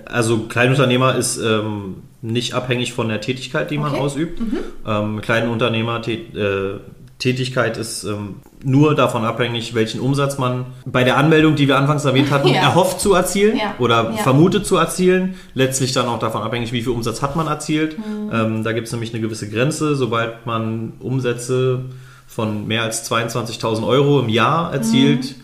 [0.07, 4.00] Also Kleinunternehmer ist ähm, nicht abhängig von der Tätigkeit, die man Okay.
[4.00, 4.40] ausübt.
[4.87, 6.79] Ähm, Kleinunternehmer äh,
[7.18, 12.05] Tätigkeit ist ähm, nur davon abhängig, welchen Umsatz man bei der Anmeldung, die wir anfangs
[12.05, 12.57] erwähnt hatten, Ja.
[12.62, 13.74] erhofft zu erzielen Ja.
[13.79, 14.22] oder Ja.
[14.22, 15.35] vermutet zu erzielen.
[15.55, 17.96] Letztlich dann auch davon abhängig, wie viel Umsatz hat man erzielt.
[17.98, 18.31] Mhm.
[18.33, 19.96] Ähm, da gibt es nämlich eine gewisse Grenze.
[19.96, 21.87] Sobald man Umsätze
[22.26, 25.42] von mehr als 22.000 Euro im Jahr erzielt, Mhm.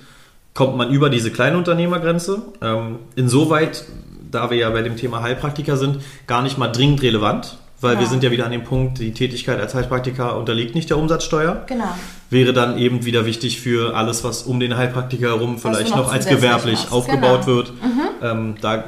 [0.53, 2.43] kommt man über diese Kleinunternehmergrenze.
[2.61, 3.85] Ähm, insoweit,
[4.31, 8.01] da wir ja bei dem Thema Heilpraktiker sind, gar nicht mal dringend relevant, weil Ja.
[8.01, 11.63] wir sind ja wieder an dem Punkt, die Tätigkeit als Heilpraktiker unterliegt nicht der Umsatzsteuer.
[11.67, 11.95] Genau.
[12.31, 16.13] Wäre dann eben wieder wichtig für alles, was um den Heilpraktiker herum vielleicht noch noch
[16.13, 16.93] als gewerblich machst.
[16.93, 17.57] aufgebaut Genau.
[17.59, 17.73] wird.
[18.23, 18.85] Ähm, da,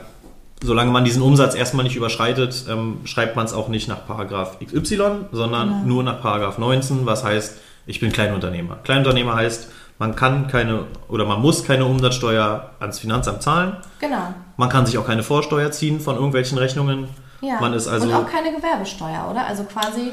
[0.62, 4.59] solange man diesen Umsatz erstmal nicht überschreitet, ähm, schreibt man es auch nicht nach Paragraph
[4.64, 5.85] XY, sondern Genau.
[5.87, 8.76] nur nach Paragraph 19, was heißt, ich bin Kleinunternehmer.
[8.85, 13.76] Kleinunternehmer heißt, man kann keine oder man muss keine Umsatzsteuer ans Finanzamt zahlen.
[14.00, 14.35] Genau.
[14.57, 17.09] Man kann sich auch keine Vorsteuer ziehen von irgendwelchen Rechnungen.
[17.46, 17.61] Ja.
[17.61, 19.46] Man ist also Und auch keine Gewerbesteuer, oder?
[19.46, 20.11] Also quasi.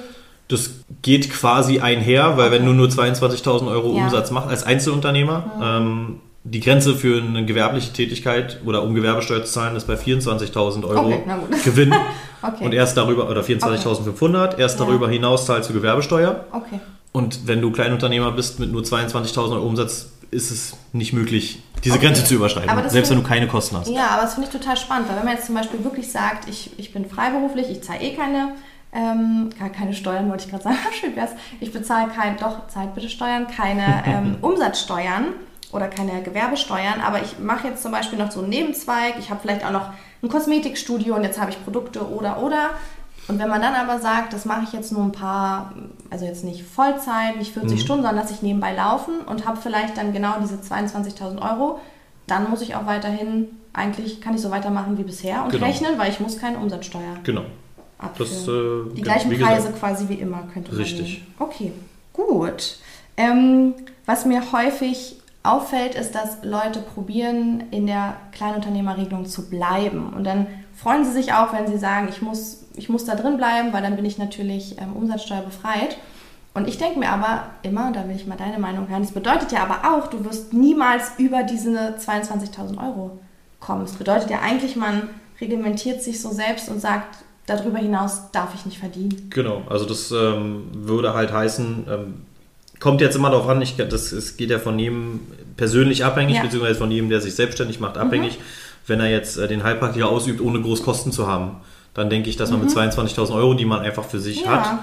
[0.48, 4.04] das geht quasi einher, weil wenn du nur 22.000 Euro Ja.
[4.04, 9.52] Umsatz machst als Einzelunternehmer, ähm, die Grenze für eine gewerbliche Tätigkeit oder um Gewerbesteuer zu
[9.52, 11.24] zahlen ist bei 24.000 Euro Okay.
[11.64, 11.94] Gewinn.
[12.44, 12.66] Okay.
[12.66, 14.86] Und erst darüber, oder 24.500, erst Ja.
[14.88, 16.46] darüber hinaus zahlst du Gewerbesteuer.
[16.52, 16.80] Okay.
[17.12, 21.96] Und wenn du Kleinunternehmer bist mit nur 22.000 Euro Umsatz, ist es nicht möglich, diese
[21.96, 22.06] Okay.
[22.06, 23.90] Grenze zu überschreiten, selbst wenn du keine Kosten hast.
[23.90, 26.48] Ja, aber das finde ich total spannend, weil wenn man jetzt zum Beispiel wirklich sagt,
[26.50, 28.54] ich, ich bin freiberuflich, ich zahle eh keine
[28.94, 31.32] ähm, keine Steuern, wollte ich gerade sagen, schön wär's.
[31.60, 35.28] Ich bezahle kein, doch, zahlt bitte Steuern, keine ähm, Umsatzsteuern
[35.72, 39.40] oder keine Gewerbesteuern, aber ich mache jetzt zum Beispiel noch so einen Nebenzweig, ich habe
[39.42, 42.72] vielleicht auch noch ein Kosmetikstudio und jetzt habe ich Produkte oder oder.
[43.32, 45.74] Und wenn man dann aber sagt, das mache ich jetzt nur ein paar,
[46.10, 47.78] also jetzt nicht Vollzeit, nicht 40 mhm.
[47.78, 51.80] Stunden, sondern lasse ich nebenbei laufen und habe vielleicht dann genau diese 22.000 Euro,
[52.28, 55.66] dann muss ich auch weiterhin, eigentlich kann ich so weitermachen wie bisher und genau.
[55.66, 57.44] rechnen, weil ich muss keine Umsatzsteuer genau.
[58.00, 58.30] abführen.
[58.30, 61.20] Das, äh, Die gleichen Preise gesagt, quasi wie immer könnte man Richtig.
[61.20, 61.36] Nehmen.
[61.40, 61.72] Okay,
[62.12, 62.80] gut.
[63.16, 70.12] Ähm, was mir häufig auffällt, ist, dass Leute probieren, in der Kleinunternehmerregelung zu bleiben.
[70.14, 70.48] Und dann
[70.82, 73.84] freuen sie sich auch, wenn sie sagen, ich muss, ich muss da drin bleiben, weil
[73.84, 75.98] dann bin ich natürlich ähm, umsatzsteuerbefreit.
[76.54, 79.52] Und ich denke mir aber immer, da will ich mal deine Meinung hören, das bedeutet
[79.52, 83.20] ja aber auch, du wirst niemals über diese 22.000 Euro
[83.60, 83.82] kommen.
[83.84, 88.66] Das bedeutet ja eigentlich, man reglementiert sich so selbst und sagt, darüber hinaus darf ich
[88.66, 89.30] nicht verdienen.
[89.30, 92.14] Genau, also das ähm, würde halt heißen, ähm,
[92.80, 95.22] kommt jetzt immer darauf an, ich, das, es geht ja von jedem
[95.56, 96.42] persönlich abhängig, ja.
[96.42, 98.40] beziehungsweise von jedem, der sich selbstständig macht, abhängig.
[98.40, 98.44] Mhm.
[98.88, 101.58] Wenn er jetzt äh, den Heilpraktiker ausübt, ohne groß Kosten zu haben,
[101.94, 102.68] dann denke ich, dass man mhm.
[102.68, 104.52] mit 22.000 Euro, die man einfach für sich ja.
[104.52, 104.80] hat,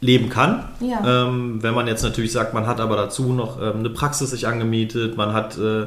[0.00, 0.64] leben kann.
[0.80, 1.26] Ja.
[1.26, 4.46] Ähm, wenn man jetzt natürlich sagt, man hat aber dazu noch ähm, eine Praxis sich
[4.46, 5.86] angemietet, man hat äh,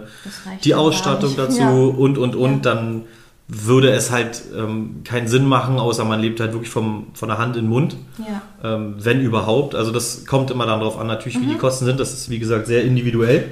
[0.63, 1.69] die Ausstattung dazu ja.
[1.71, 3.03] und, und, und, dann
[3.47, 7.39] würde es halt ähm, keinen Sinn machen, außer man lebt halt wirklich vom, von der
[7.39, 8.75] Hand in den Mund, ja.
[8.75, 9.73] ähm, wenn überhaupt.
[9.73, 11.43] Also das kommt immer dann darauf an, natürlich, mhm.
[11.43, 11.59] wie die mhm.
[11.59, 11.99] Kosten sind.
[11.99, 13.49] Das ist, wie gesagt, sehr individuell.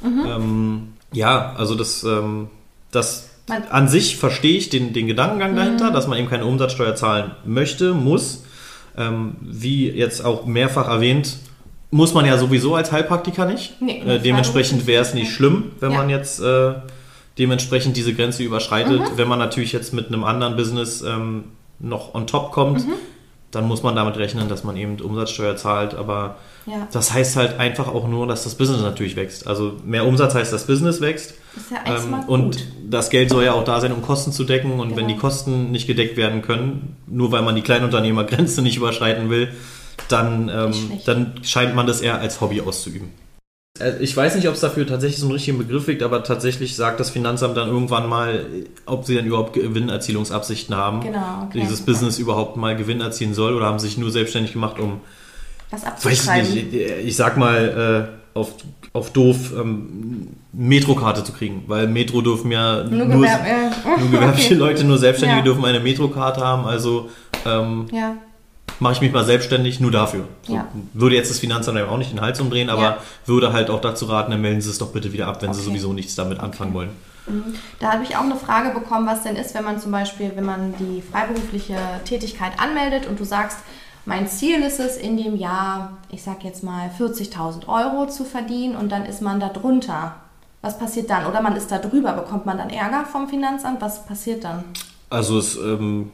[0.00, 0.26] Mhm.
[0.26, 2.48] Ähm, ja, also das, ähm,
[2.92, 5.56] das man an sich verstehe ich den, den Gedankengang mhm.
[5.56, 8.44] dahinter, dass man eben keine Umsatzsteuer zahlen möchte, muss.
[8.96, 11.38] Ähm, wie jetzt auch mehrfach erwähnt,
[11.90, 13.82] muss man ja sowieso als Heilpraktiker nicht.
[13.82, 15.98] Nee, äh, dementsprechend wäre es nicht schlimm, wenn ja.
[15.98, 16.40] man jetzt...
[16.40, 16.74] Äh,
[17.38, 19.00] dementsprechend diese Grenze überschreitet.
[19.00, 19.16] Mhm.
[19.16, 21.44] Wenn man natürlich jetzt mit einem anderen Business ähm,
[21.78, 22.92] noch on top kommt, mhm.
[23.50, 25.94] dann muss man damit rechnen, dass man eben Umsatzsteuer zahlt.
[25.94, 26.86] Aber ja.
[26.92, 29.46] das heißt halt einfach auch nur, dass das Business natürlich wächst.
[29.46, 31.34] Also mehr Umsatz heißt, das Business wächst.
[31.56, 32.66] Ist ja ähm, und gut.
[32.88, 34.72] das Geld soll ja auch da sein, um Kosten zu decken.
[34.80, 35.00] Und genau.
[35.00, 39.48] wenn die Kosten nicht gedeckt werden können, nur weil man die Kleinunternehmergrenze nicht überschreiten will,
[40.08, 40.72] dann, ähm,
[41.04, 43.10] dann scheint man das eher als Hobby auszuüben.
[43.78, 46.76] Äh, ich weiß nicht, ob es dafür tatsächlich so einen richtigen Begriff gibt, aber tatsächlich
[46.76, 48.46] sagt das Finanzamt dann irgendwann mal,
[48.86, 51.00] ob sie dann überhaupt Gewinnerzielungsabsichten haben.
[51.00, 51.46] Genau.
[51.46, 51.60] Okay.
[51.60, 55.00] Dieses Business überhaupt mal Gewinn erzielen soll oder haben sich nur selbstständig gemacht, um.
[55.70, 56.54] Was abzuschreiben?
[56.54, 58.54] Ich, ich, sag mal, äh, auf,
[58.92, 64.00] auf doof ähm, Metrokarte zu kriegen, weil Metro dürfen ja nur, nur, Gewerb, äh.
[64.00, 64.54] nur gewerbliche okay.
[64.54, 65.44] Leute, nur Selbstständige ja.
[65.44, 67.08] dürfen eine Metrokarte haben, also
[67.44, 68.16] ähm, ja
[68.82, 70.24] mache ich mich mal selbstständig nur dafür.
[70.42, 70.66] So, ja.
[70.92, 74.32] Würde jetzt das Finanzamt auch nicht den Hals umdrehen, aber würde halt auch dazu raten,
[74.32, 75.58] dann melden Sie es doch bitte wieder ab, wenn okay.
[75.58, 76.90] Sie sowieso nichts damit anfangen wollen.
[77.26, 77.54] Mhm.
[77.78, 80.44] Da habe ich auch eine Frage bekommen, was denn ist, wenn man zum Beispiel, wenn
[80.44, 83.58] man die freiberufliche Tätigkeit anmeldet und du sagst,
[84.04, 88.76] mein Ziel ist es, in dem Jahr, ich sag jetzt mal, 40.000 Euro zu verdienen
[88.76, 90.16] und dann ist man da drunter.
[90.60, 91.26] Was passiert dann?
[91.26, 93.80] Oder man ist da drüber, bekommt man dann Ärger vom Finanzamt?
[93.80, 94.64] Was passiert dann?
[95.10, 96.10] Also es ähm,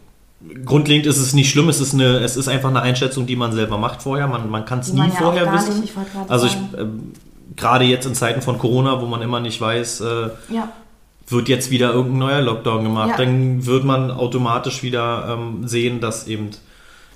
[0.64, 3.53] Grundlegend ist es nicht schlimm, es ist, eine, es ist einfach eine Einschätzung, die man
[3.53, 4.29] selber macht vorher.
[4.29, 5.83] Man, man kann es nie ja vorher wissen.
[5.83, 5.92] Ich
[6.29, 6.87] also ich, äh,
[7.57, 10.68] gerade jetzt in Zeiten von Corona, wo man immer nicht weiß, äh, ja.
[11.27, 13.16] wird jetzt wieder irgendein neuer Lockdown gemacht, ja.
[13.16, 16.53] dann wird man automatisch wieder ähm, sehen, dass eben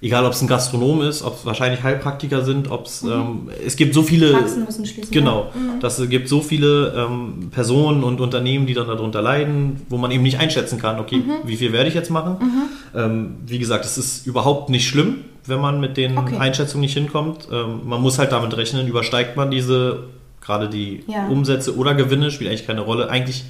[0.02, 3.12] egal ob es ein Gastronom ist, ob es wahrscheinlich Heilpraktiker sind, ob es, mhm.
[3.12, 5.12] ähm, es gibt so viele, Praxen müssen schließen.
[5.12, 5.80] Genau, mhm.
[5.80, 10.24] das gibt so viele ähm, Personen und Unternehmen, die dann darunter leiden, wo man eben
[10.24, 11.32] nicht einschätzen kann, okay, mhm.
[11.44, 12.36] wie viel werde ich jetzt machen?
[12.40, 12.98] Mhm.
[12.98, 16.36] Ähm, wie gesagt, es ist überhaupt nicht schlimm, wenn man mit den okay.
[16.36, 17.48] Einschätzungen nicht hinkommt.
[17.52, 20.04] Ähm, man muss halt damit rechnen, übersteigt man diese,
[20.40, 21.28] gerade die ja.
[21.28, 23.08] Umsätze oder Gewinne, spielt eigentlich keine Rolle.
[23.08, 23.44] Eigentlich,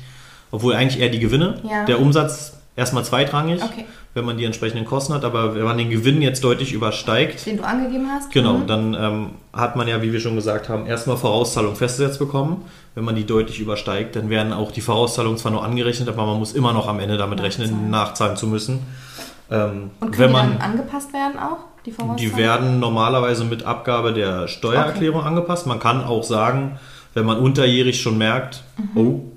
[0.50, 1.60] obwohl eigentlich eher die Gewinne.
[1.68, 1.86] Ja.
[1.86, 3.62] Der Umsatz erstmal zweitrangig.
[3.62, 5.24] Okay wenn man die entsprechenden Kosten hat.
[5.24, 7.46] Aber wenn man den Gewinn jetzt deutlich übersteigt.
[7.46, 8.30] Den du angegeben hast.
[8.30, 8.66] Genau, mhm.
[8.66, 12.64] dann ähm, hat man ja, wie wir schon gesagt haben, erstmal Vorauszahlung festgesetzt bekommen.
[12.94, 16.38] Wenn man die deutlich übersteigt, dann werden auch die Vorauszahlungen zwar nur angerechnet, aber man
[16.38, 17.70] muss immer noch am Ende damit nachzahlen.
[17.70, 18.80] rechnen, nachzahlen zu müssen.
[19.50, 21.58] Ähm, Und können wenn man, die dann angepasst werden auch?
[21.84, 25.28] Die, die werden normalerweise mit Abgabe der Steuererklärung okay.
[25.28, 25.66] angepasst.
[25.66, 26.78] Man kann auch sagen,
[27.14, 29.00] wenn man unterjährig schon merkt, mhm.
[29.00, 29.31] oh,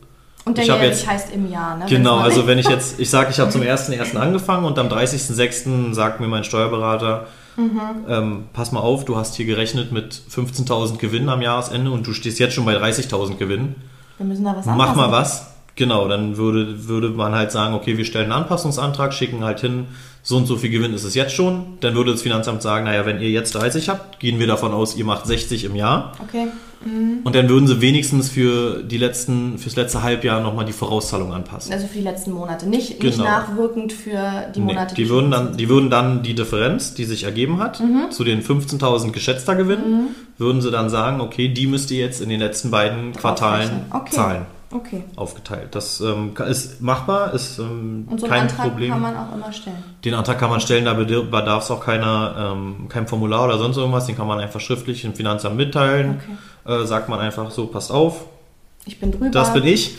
[0.46, 1.86] und der jetzt, heißt im Jahr, ne?
[1.90, 4.16] Genau, also wenn ich jetzt, ich sage, ich habe zum 1.1.
[4.16, 5.94] angefangen und am 30.06.
[5.94, 7.26] sagt mir mein Steuerberater,
[7.58, 7.82] mhm.
[8.08, 12.14] ähm, pass mal auf, du hast hier gerechnet mit 15.000 Gewinnen am Jahresende und du
[12.14, 13.76] stehst jetzt schon bei 30.000 Gewinnen.
[14.18, 15.48] Wir müssen da was Mach mal was.
[15.76, 19.88] Genau, dann würde, würde man halt sagen, okay, wir stellen einen Anpassungsantrag, schicken halt hin,
[20.24, 21.78] so und so viel Gewinn ist es jetzt schon.
[21.82, 24.96] Dann würde das Finanzamt sagen, naja, wenn ihr jetzt 30 habt, gehen wir davon aus,
[24.96, 26.14] ihr macht 60 im Jahr.
[26.24, 26.48] Okay.
[26.84, 31.74] Und dann würden sie wenigstens für die letzten, fürs letzte Halbjahr nochmal die Vorauszahlung anpassen.
[31.74, 32.68] Also für die letzten Monate.
[32.70, 33.08] Nicht, Genau.
[33.16, 34.94] nicht nachwirkend für die Nee, Monate.
[34.96, 38.12] die, schon würden dann, die würden dann die Differenz, die sich ergeben hat, Mhm.
[38.12, 42.30] zu den 15.000 geschätzter Gewinn, würden sie dann sagen, okay, die müsst ihr jetzt in
[42.30, 43.70] den letzten beiden Quartalen.
[43.92, 44.12] Okay.
[44.12, 45.04] zahlen, Okay.
[45.16, 45.70] aufgeteilt.
[45.74, 48.92] Das ähm, ist machbar, ist ähm, Und so kein Antrag Problem.
[48.92, 49.78] kann man auch immer stellen.
[50.04, 53.78] Den Antrag kann man stellen, da bedarf es auch keiner, ähm, kein Formular oder sonst
[53.78, 56.20] irgendwas, den kann man einfach schriftlich dem Finanzamt mitteilen.
[56.66, 58.26] Äh, sagt man einfach so, passt auf,
[58.86, 59.30] Ich bin drüber.
[59.30, 59.96] das bin ich,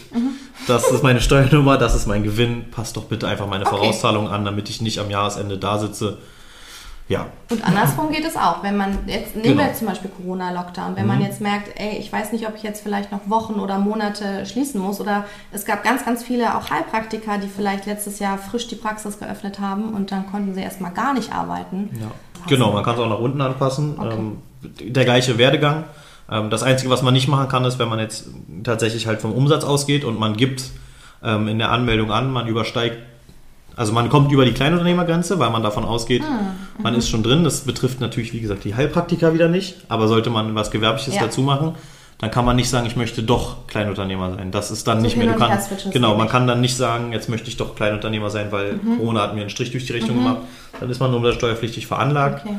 [0.66, 3.76] das ist meine Steuernummer, das ist mein Gewinn, passt doch bitte einfach meine Okay.
[3.76, 6.18] Vorauszahlung an, damit ich nicht am Jahresende da sitze.
[7.08, 8.64] Ja, Und andersrum geht es auch.
[8.64, 9.54] Wenn man jetzt, nehmen Genau.
[9.54, 9.58] Mhm.
[9.58, 12.64] wir jetzt zum Beispiel Corona-Lockdown, wenn man jetzt merkt, ey, ich weiß nicht, ob ich
[12.64, 16.68] jetzt vielleicht noch Wochen oder Monate schließen muss oder es gab ganz, ganz viele auch
[16.68, 20.90] Heilpraktiker, die vielleicht letztes Jahr frisch die Praxis geöffnet haben und dann konnten sie erstmal
[20.92, 21.90] gar nicht arbeiten.
[22.00, 22.10] Ja.
[22.48, 23.94] Genau, man kann es auch nach unten anpassen.
[23.98, 24.16] Okay.
[24.16, 24.38] Ähm,
[24.80, 25.84] der gleiche Werdegang.
[26.28, 28.26] Ähm, das Einzige, was man nicht machen kann, ist, wenn man jetzt
[28.64, 30.70] tatsächlich halt vom Umsatz ausgeht und man gibt
[31.22, 32.98] ähm, in der Anmeldung an, man übersteigt,
[33.76, 36.22] also man kommt über die Kleinunternehmergrenze, weil man davon ausgeht,
[36.82, 37.44] man ist schon drin.
[37.44, 41.22] Das betrifft natürlich, wie gesagt, die Heilpraktiker wieder nicht, aber sollte man was Gewerbliches Ja.
[41.22, 41.74] dazu machen,
[42.18, 44.50] dann kann man nicht sagen, ich möchte doch Kleinunternehmer sein.
[44.50, 47.28] Das ist dann So nicht mehr, du kannst, genau, man kann dann nicht sagen, jetzt
[47.28, 50.38] möchte ich doch Kleinunternehmer sein, weil Corona hat mir einen Strich durch die Rechnung gemacht.
[50.80, 52.46] Dann ist man umsatzsteuerpflichtig veranlagt.
[52.46, 52.56] Okay.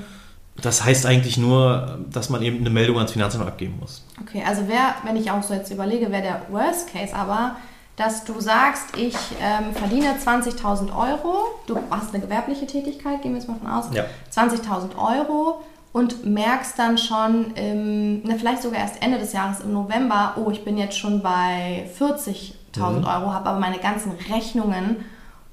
[0.62, 4.04] Das heißt eigentlich nur, dass man eben eine Meldung ans Finanzamt abgeben muss.
[4.22, 7.56] Okay, also wer, wenn ich auch so jetzt überlege, wäre der Worst Case aber,
[7.98, 13.40] dass du sagst, ich ähm, verdiene 20.000 Euro, du hast eine gewerbliche Tätigkeit, gehen wir
[13.40, 14.06] jetzt mal von aus, Ja.
[14.36, 15.62] 20.000 Euro
[15.94, 20.52] und merkst dann schon, im, na, vielleicht sogar erst Ende des Jahres im November, oh,
[20.52, 23.04] ich bin jetzt schon bei 40.000 Mhm.
[23.06, 24.98] Euro, habe aber meine ganzen Rechnungen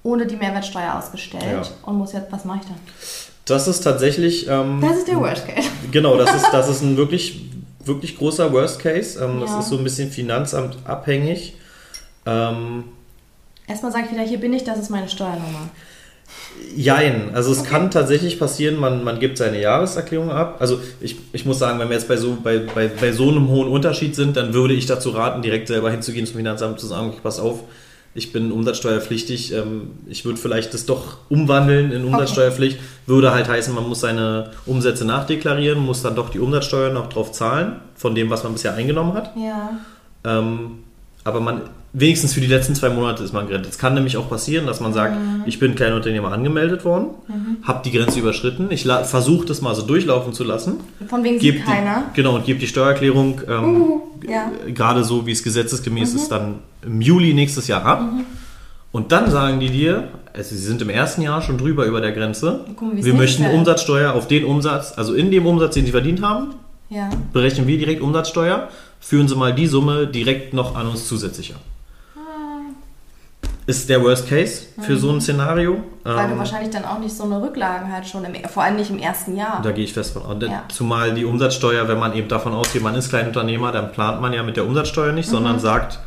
[0.02, 1.88] ohne die Mehrwertsteuer ausgestellt Ja.
[1.88, 2.76] und muss jetzt, was mache ich dann?
[3.46, 4.46] Das ist tatsächlich.
[4.48, 5.68] Ähm, Das ist der Worst Case.
[5.90, 7.40] Genau, das ist, das ist ein wirklich,
[7.82, 9.18] wirklich großer Worst Case.
[9.24, 9.60] Ähm, Das Ja.
[9.60, 11.54] ist so ein bisschen Finanzamt abhängig.
[12.26, 12.84] Ähm,
[13.66, 15.70] Erstmal sage ich wieder, hier bin ich, das ist meine Steuernummer.
[16.76, 20.56] Jein, also es kann tatsächlich passieren, man, man gibt seine Jahreserklärung ab.
[20.60, 23.48] Also ich, ich muss sagen, wenn wir jetzt bei so, bei, bei, bei so einem
[23.48, 27.08] hohen Unterschied sind, dann würde ich dazu raten, direkt selber hinzugehen zum Finanzamt zu sagen,
[27.08, 27.64] okay, pass auf,
[28.14, 32.78] ich bin umsatzsteuerpflichtig, ähm, ich würde vielleicht das doch umwandeln in Umsatzsteuerpflicht.
[33.06, 37.32] Würde halt heißen, man muss seine Umsätze nachdeklarieren, muss dann doch die Umsatzsteuer noch drauf
[37.32, 39.32] zahlen, von dem, was man bisher eingenommen hat.
[39.36, 39.70] Ja.
[40.24, 40.78] Ähm,
[41.24, 41.62] aber man,
[41.94, 43.70] wenigstens für die letzten zwei Monate ist man gerettet.
[43.70, 47.06] Es kann nämlich auch passieren, dass man sagt, ich bin Kleinunternehmer angemeldet worden,
[47.62, 50.80] habe die Grenze überschritten, ich versuche das mal so durchlaufen zu lassen.
[51.08, 52.04] Von wegen sieht keiner.
[52.10, 54.50] Die, genau, und gebe die Steuererklärung ähm, Uh, ja.
[54.74, 58.02] gerade so, wie es gesetzesgemäß ist, dann im Juli nächstes Jahr ab.
[58.92, 62.12] Und dann sagen die dir, also sie sind im ersten Jahr schon drüber über der
[62.12, 63.52] Grenze, gucken, wir möchten ist.
[63.54, 66.54] Umsatzsteuer auf den Umsatz, also in dem Umsatz, den sie verdient haben,
[66.90, 67.08] Ja.
[67.32, 68.68] berechnen wir direkt Umsatzsteuer,
[69.00, 71.60] führen Sie mal die Summe direkt noch an uns zusätzlich ab.
[73.66, 75.82] Ist der Worst Case für so ein Szenario.
[76.02, 78.76] Weil du Ähm, wahrscheinlich dann auch nicht so eine Rücklagen halt schon, im, vor allem
[78.76, 79.62] nicht im ersten Jahr.
[79.62, 80.36] da gehe ich fest von aus.
[80.42, 80.64] Ja.
[80.68, 84.42] Zumal die Umsatzsteuer, wenn man eben davon ausgeht, man ist Kleinunternehmer, dann plant man ja
[84.42, 85.32] mit der Umsatzsteuer nicht, Mhm.
[85.32, 85.98] sondern sagt,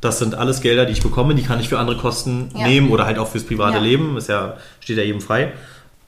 [0.00, 2.66] das sind alles Gelder, die ich bekomme, die kann ich für andere Kosten Ja.
[2.68, 3.82] nehmen oder halt auch fürs private Ja.
[3.82, 4.16] Leben.
[4.16, 5.52] Ist ja, steht ja jedem frei.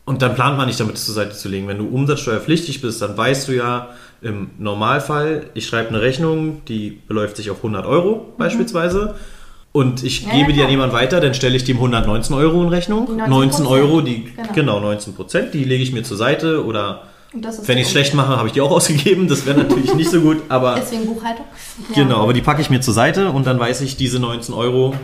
[0.05, 1.67] Und dann plant man nicht damit, es zur Seite zu legen.
[1.69, 3.89] Wenn du umsatzsteuerpflichtig bist, dann weißt du ja
[4.21, 9.15] im Normalfall, ich schreibe eine Rechnung, die beläuft sich auf 100 Euro beispielsweise.
[9.73, 10.23] Und ich.
[10.23, 13.07] Ja, gebe ja, die an jemand weiter, dann stelle ich dem 119 Euro in Rechnung.
[13.07, 14.53] Die 19 Euro, die, Genau.
[14.55, 14.81] genau.
[14.81, 18.49] 19 Prozent, die lege ich mir zur Seite oder wenn ich es schlecht mache, habe
[18.49, 19.29] ich die auch ausgegeben.
[19.29, 21.47] Das wäre natürlich nicht so gut, aber Deswegen Buchhaltung.
[21.89, 22.03] Ja.
[22.05, 24.95] genau, aber die packe ich mir zur Seite und dann weiß ich, diese 19 Euro,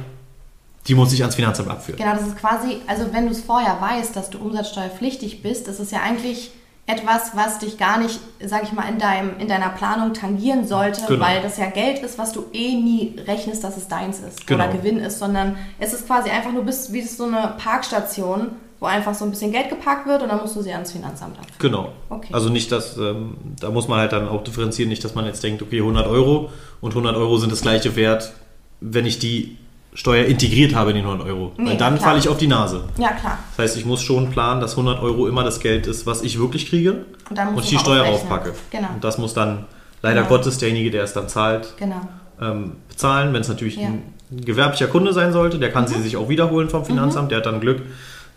[0.87, 1.99] die muss ich ans Finanzamt abführen.
[1.99, 5.81] Genau, das ist quasi, also wenn du es vorher weißt, dass du umsatzsteuerpflichtig bist, das
[5.81, 6.51] ist ja eigentlich
[6.89, 11.03] etwas, was dich gar nicht, sag ich mal, in, deinem, in deiner Planung tangieren sollte,
[11.07, 11.23] Genau.
[11.25, 14.65] weil das ja Geld ist, was du eh nie rechnest, dass es deins ist Genau.
[14.65, 18.87] oder Gewinn ist, sondern es ist quasi einfach nur bist wie so eine Parkstation, wo
[18.87, 21.59] einfach so ein bisschen Geld geparkt wird und dann musst du sie ans Finanzamt abführen.
[21.59, 21.89] Genau.
[22.09, 22.33] Okay.
[22.33, 25.43] Also nicht, dass, ähm, da muss man halt dann auch differenzieren, nicht, dass man jetzt
[25.45, 26.49] denkt, okay, 100 Euro
[26.81, 28.33] und 100 Euro sind das gleiche wert,
[28.81, 29.59] wenn ich die
[29.99, 31.53] Steuer integriert habe in die 100 Euro.
[31.57, 32.11] Nee, Weil dann klar.
[32.11, 32.85] falle ich auf die Nase.
[32.99, 33.39] Ja, klar.
[33.57, 36.39] Das heißt, ich muss schon planen, dass 100 Euro immer das Geld ist, was ich
[36.39, 38.23] wirklich kriege Und dann und ich die Steuer ausrechnen.
[38.33, 38.53] aufpacke.
[38.71, 38.89] Genau.
[38.95, 39.65] Und das muss dann
[40.03, 40.29] leider Genau.
[40.37, 42.01] Gottes derjenige, der es dann zahlt, Genau.
[42.41, 43.33] ähm, bezahlen.
[43.35, 43.89] Wenn es natürlich Ja.
[43.89, 47.47] ein gewerblicher Kunde sein sollte, der kann sie sich auch wiederholen vom Finanzamt, der hat
[47.47, 47.83] dann Glück.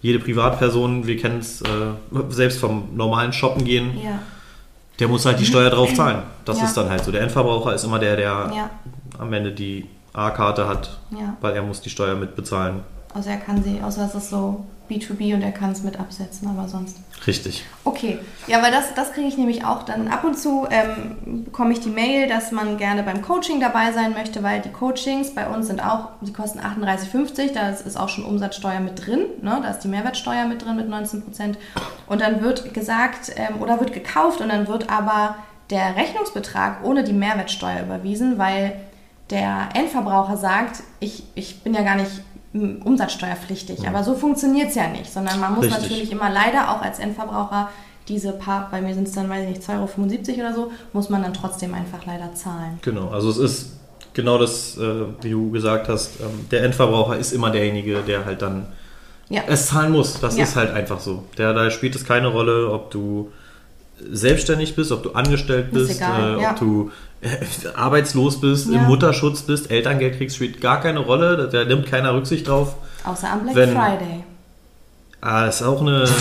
[0.01, 1.67] Jede Privatperson, wir kennen es äh,
[2.29, 4.17] selbst vom normalen Shoppen gehen, Ja.
[4.99, 6.23] der muss halt die Steuer drauf zahlen.
[6.43, 6.65] Das Ja.
[6.65, 7.11] ist dann halt so.
[7.11, 8.51] Der Endverbraucher ist immer der, der
[9.19, 11.35] am Ende die A-Karte hat, Ja.
[11.41, 12.81] weil er muss die Steuer mitbezahlen.
[13.13, 16.49] Also er kann sie, außer es ist so B2B und er kann es mit absetzen,
[16.49, 16.97] aber sonst.
[17.27, 17.65] Richtig.
[17.85, 21.71] Okay, ja, weil das, das kriege ich nämlich auch dann ab und zu, ähm, bekomme
[21.71, 25.47] ich die Mail, dass man gerne beim Coaching dabei sein möchte, weil die Coachings bei
[25.47, 29.59] uns sind auch, die kosten 38,50, da ist auch schon Umsatzsteuer mit drin, ne?
[29.63, 31.57] da ist die Mehrwertsteuer mit drin mit 19 Prozent.
[32.07, 35.35] Und dann wird gesagt ähm, oder wird gekauft und dann wird aber
[35.69, 38.73] der Rechnungsbetrag ohne die Mehrwertsteuer überwiesen, weil
[39.31, 42.11] der Endverbraucher sagt, ich, ich bin ja gar nicht
[42.53, 43.87] mm, umsatzsteuerpflichtig.
[43.87, 45.81] Aber so funktioniert es ja nicht, sondern man muss Richtig.
[45.81, 47.69] natürlich immer leider auch als Endverbraucher
[48.07, 51.09] diese paar, bei mir sind es dann, weiß ich nicht, 2,75 Euro oder so, muss
[51.09, 52.79] man dann trotzdem einfach leider zahlen.
[52.81, 53.79] Genau, also es ist
[54.13, 58.41] genau das, äh, wie du gesagt hast, ähm, der Endverbraucher ist immer derjenige, der halt
[58.41, 58.67] dann
[59.29, 60.19] Ja, es zahlen muss.
[60.19, 60.43] Das Ja.
[60.43, 61.23] ist halt einfach so.
[61.37, 63.31] Der, da spielt es keine Rolle, ob du
[64.11, 66.51] selbstständig bist, ob du angestellt Ist bist, äh, ja.
[66.51, 66.91] ob du äh,
[67.75, 68.79] arbeitslos bist, Ja.
[68.81, 71.49] im Mutterschutz bist, Elterngeld kriegst, spielt gar keine Rolle.
[71.51, 72.75] Da, nimmt keiner Rücksicht drauf.
[73.03, 74.23] außer am Black wenn- Friday.
[75.21, 76.07] Ah, das ist auch eine.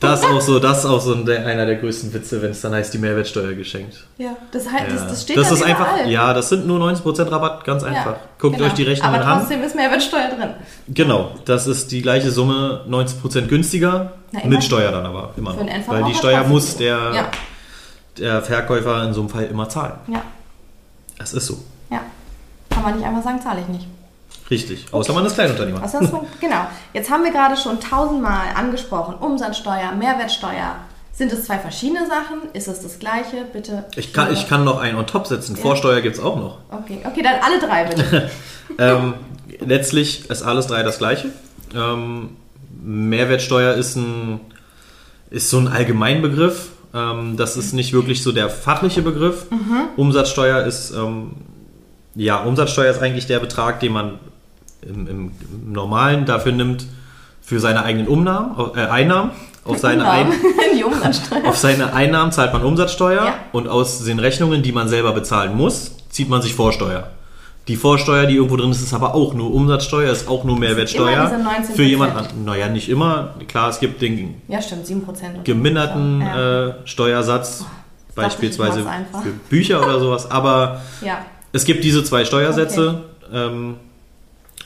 [0.00, 2.74] Das ist auch so, das ist auch so einer der größten Witze, wenn es dann
[2.74, 4.04] heißt, die Mehrwertsteuer geschenkt.
[4.18, 4.94] Ja, das, halt, Ja.
[4.96, 8.16] das, das steht das dann ist einfach, ja, das sind nur 90% Rabatt, ganz einfach.
[8.40, 8.66] Guckt genau.
[8.66, 9.38] euch die Rechnungen Aber an.
[9.38, 10.54] trotzdem ist Mehrwertsteuer drin.
[10.88, 15.64] Genau, das ist die gleiche Summe, 90% günstiger, Na, mit Steuer dann aber immer noch.
[15.86, 17.30] Weil die Steuer muss der, Ja,
[18.18, 19.94] der Verkäufer in so einem Fall immer zahlen.
[20.08, 20.22] ja,
[21.18, 21.58] Das ist so.
[21.90, 22.00] ja.
[22.70, 23.86] Kann man nicht einfach sagen, zahle ich nicht.
[24.50, 24.86] Richtig.
[24.92, 25.84] Außer man ist Kleinunternehmer.
[25.84, 26.10] Ist das?
[26.40, 26.66] genau.
[26.92, 29.14] Jetzt haben wir gerade schon tausendmal angesprochen.
[29.14, 30.76] Umsatzsteuer, Mehrwertsteuer.
[31.12, 32.50] Sind es zwei verschiedene Sachen?
[32.54, 33.44] Ist es das gleiche?
[33.52, 33.84] Bitte.
[33.96, 35.56] Ich kann, ich kann noch einen on top setzen.
[35.56, 36.58] Vorsteuer gibt es auch noch.
[36.70, 38.30] Okay, okay, dann alle drei bitte.
[38.78, 39.14] ähm,
[39.60, 41.28] letztlich ist alles drei das gleiche.
[41.74, 42.36] Ähm,
[42.82, 44.40] Mehrwertsteuer ist, ein,
[45.30, 46.71] ist so ein Allgemeinbegriff.
[46.94, 49.46] Ähm, das ist nicht wirklich so der fachliche Begriff.
[49.96, 51.32] Umsatzsteuer ist, ähm,
[52.14, 54.18] ja, Umsatzsteuer ist eigentlich der Betrag, den man
[54.82, 56.86] im, im, im Normalen dafür nimmt,
[57.40, 59.30] für seine eigenen Umnahmen, äh, Einnahmen.
[59.64, 60.32] Auf seine, Ein,
[61.44, 63.34] auf seine Einnahmen zahlt man Umsatzsteuer Ja.
[63.52, 67.10] und aus den Rechnungen, die man selber bezahlen muss, zieht man sich Vorsteuer.
[67.68, 71.30] Die Vorsteuer, die irgendwo drin ist, ist aber auch nur Umsatzsteuer, ist auch nur Mehrwertsteuer.
[71.30, 71.76] immer diese 19%.
[71.76, 72.26] Für jemand an.
[72.44, 73.34] Naja, nicht immer.
[73.46, 75.44] Klar, es gibt den Ja, stimmt, 7 Prozent.
[75.44, 76.68] geminderten Ja.
[76.68, 77.64] äh, Steuersatz,
[78.08, 78.82] ich, beispielsweise
[79.22, 80.28] für Bücher oder sowas.
[80.30, 83.04] Aber Ja, es gibt diese zwei Steuersätze.
[83.32, 83.76] Ähm,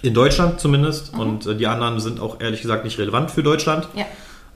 [0.03, 1.15] in Deutschland zumindest.
[1.15, 1.21] Mhm.
[1.21, 4.05] Und äh, die anderen sind auch ehrlich gesagt nicht relevant für Deutschland, ja.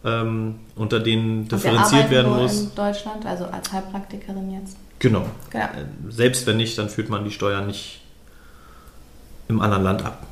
[0.04, 2.60] ähm, unter denen differenziert werden muss.
[2.60, 4.76] in Deutschland, also als Heilpraktikerin jetzt.
[4.98, 5.24] Genau.
[5.50, 5.64] Genau.
[5.64, 5.68] Äh,
[6.10, 7.99] Selbst wenn nicht, dann führt man die Steuern nicht
[9.50, 10.22] im anderen Land ab.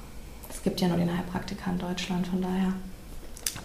[0.48, 2.72] Es gibt ja nur den Heilpraktiker in Deutschland, von daher.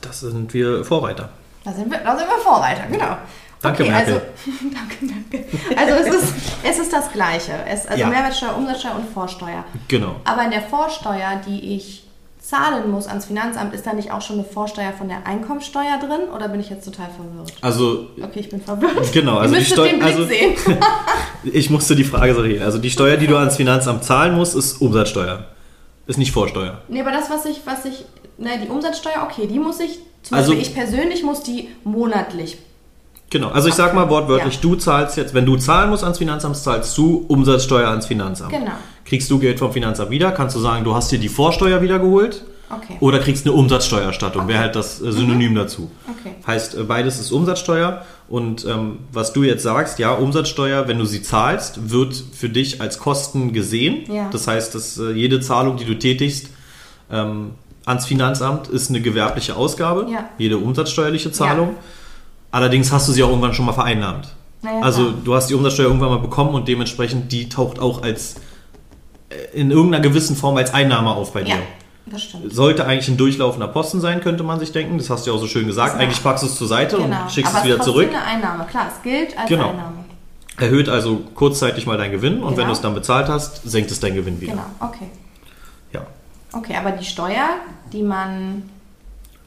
[0.02, 1.30] Das sind wir Vorreiter.
[1.64, 3.18] Da sind wir, da sind wir Vorreiter, genau.
[3.62, 4.14] Danke, okay, Merkel.
[4.16, 4.26] Also,
[4.74, 5.80] danke, danke.
[5.80, 7.54] Also es ist, es ist das Gleiche.
[7.66, 8.10] Es, also Ja.
[8.10, 9.64] Mehrwertsteuer, Umsatzsteuer und Vorsteuer.
[9.88, 10.18] Genau.
[10.26, 12.03] Aber in der Vorsteuer, die ich
[12.44, 16.30] zahlen muss ans Finanzamt, ist da nicht auch schon eine Vorsteuer von der Einkommensteuer drin?
[16.36, 17.54] Oder bin ich jetzt total verwirrt?
[17.62, 19.12] Also, Okay, ich bin verwirrt.
[19.14, 19.38] genau.
[19.38, 20.54] Also die müsstet Steu den Blick also, sehen.
[21.46, 22.62] ich musste die Frage sortieren.
[22.64, 25.46] Also die Steuer, die du ans Finanzamt zahlen musst, ist Umsatzsteuer.
[26.06, 26.82] Ist nicht Vorsteuer.
[26.90, 28.04] Nee, aber das, was ich, was ich,
[28.38, 32.58] ne, die Umsatzsteuer, okay, die muss ich, zum Also- Beispiel ich persönlich muss die monatlich.
[33.30, 33.50] Genau.
[33.50, 34.62] Also ich sag mal wortwörtlich, Ja.
[34.62, 38.52] du zahlst jetzt, wenn du zahlen musst ans Finanzamt, zahlst du Umsatzsteuer ans Finanzamt.
[38.52, 38.74] Genau.
[39.14, 42.44] Kriegst du Geld vom Finanzamt wieder, kannst du sagen, du hast dir die Vorsteuer wiedergeholt
[42.72, 42.96] Okay.
[43.00, 44.48] oder kriegst eine Umsatzsteuerstattung.
[44.48, 45.92] Wäre halt das äh, Synonym dazu.
[46.08, 46.34] Okay.
[46.48, 48.04] Heißt, äh, beides ist Umsatzsteuer.
[48.28, 52.82] Und ähm, was du jetzt sagst, ja, Umsatzsteuer, wenn du sie zahlst, wird für dich
[52.82, 54.12] als Kosten gesehen.
[54.12, 54.32] Ja.
[54.32, 56.48] Das heißt, dass äh, jede Zahlung, die du tätigst,
[57.12, 57.52] ähm,
[57.86, 60.08] ans Finanzamt ist eine gewerbliche Ausgabe.
[60.12, 60.28] Ja.
[60.40, 61.76] Jede umsatzsteuerliche Zahlung.
[62.50, 64.30] Allerdings hast du sie auch irgendwann schon mal vereinnahmt.
[64.64, 68.38] Naja, also du hast die Umsatzsteuer irgendwann mal bekommen und dementsprechend die taucht auch als
[69.54, 71.56] in irgendeiner gewissen Form als Einnahme auf bei dir.
[71.56, 71.62] Ja,
[72.06, 72.54] das stimmt.
[72.54, 74.98] Sollte eigentlich ein durchlaufender Posten sein, könnte man sich denken.
[74.98, 75.98] Das hast du ja auch so schön gesagt.
[76.00, 77.22] Eigentlich packst du es zur Seite Genau.
[77.24, 78.10] und schickst aber es wieder zurück.
[78.12, 79.70] trotzdem eine Einnahme, klar, es gilt als Genau.
[79.70, 79.98] Einnahme.
[80.58, 82.68] Erhöht also kurzzeitig mal deinen Gewinn und wenn Genau.
[82.68, 84.52] du es dann bezahlt hast, senkt es deinen Gewinn wieder.
[84.54, 85.08] Genau, okay.
[85.94, 86.02] Ja.
[86.52, 87.48] Okay, aber die Steuer,
[87.92, 88.70] die man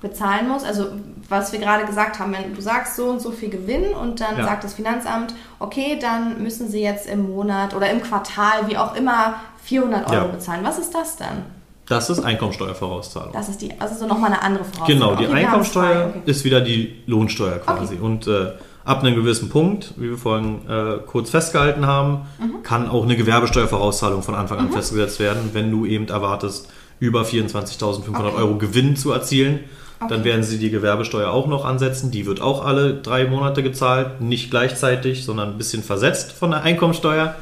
[0.03, 0.87] bezahlen muss, also
[1.29, 4.37] was wir gerade gesagt haben, wenn du sagst so und so viel Gewinn und dann
[4.39, 4.45] Ja.
[4.45, 8.95] sagt das Finanzamt, okay, dann müssen sie jetzt im Monat oder im Quartal, wie auch
[8.95, 10.25] immer, 400 Euro Ja.
[10.25, 10.61] bezahlen.
[10.65, 11.43] Was ist das dann?
[11.89, 13.33] Das ist Einkommensteuervorauszahlung.
[13.33, 14.87] Das ist die, ist so nochmal eine andere Voraussetzung.
[14.87, 16.21] Genau, die Okay, Einkommensteuer okay.
[16.31, 17.95] ist wieder die Lohnsteuer quasi.
[17.95, 18.03] Okay.
[18.05, 18.53] Und äh,
[18.85, 22.63] ab einem gewissen Punkt, wie wir vorhin äh, kurz festgehalten haben, Mhm.
[22.65, 28.33] kann auch eine Gewerbesteuervorauszahlung von Anfang an festgesetzt werden, wenn du eben erwartest, über 24.500
[28.33, 28.37] Okay.
[28.37, 29.61] Euro Gewinn zu erzielen.
[30.09, 32.11] Dann werden sie die Gewerbesteuer auch noch ansetzen.
[32.11, 36.63] Die wird auch alle drei Monate gezahlt, nicht gleichzeitig, sondern ein bisschen versetzt von der
[36.63, 37.35] Einkommensteuer.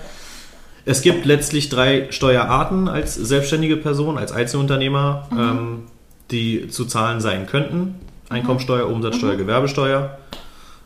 [0.86, 5.38] Es gibt letztlich drei Steuerarten als selbstständige Person, als Einzelunternehmer, Mhm.
[5.38, 5.78] ähm,
[6.30, 7.94] die zu zahlen sein könnten.
[8.28, 9.38] Einkommensteuer, Umsatzsteuer, Mhm.
[9.38, 10.18] Gewerbesteuer.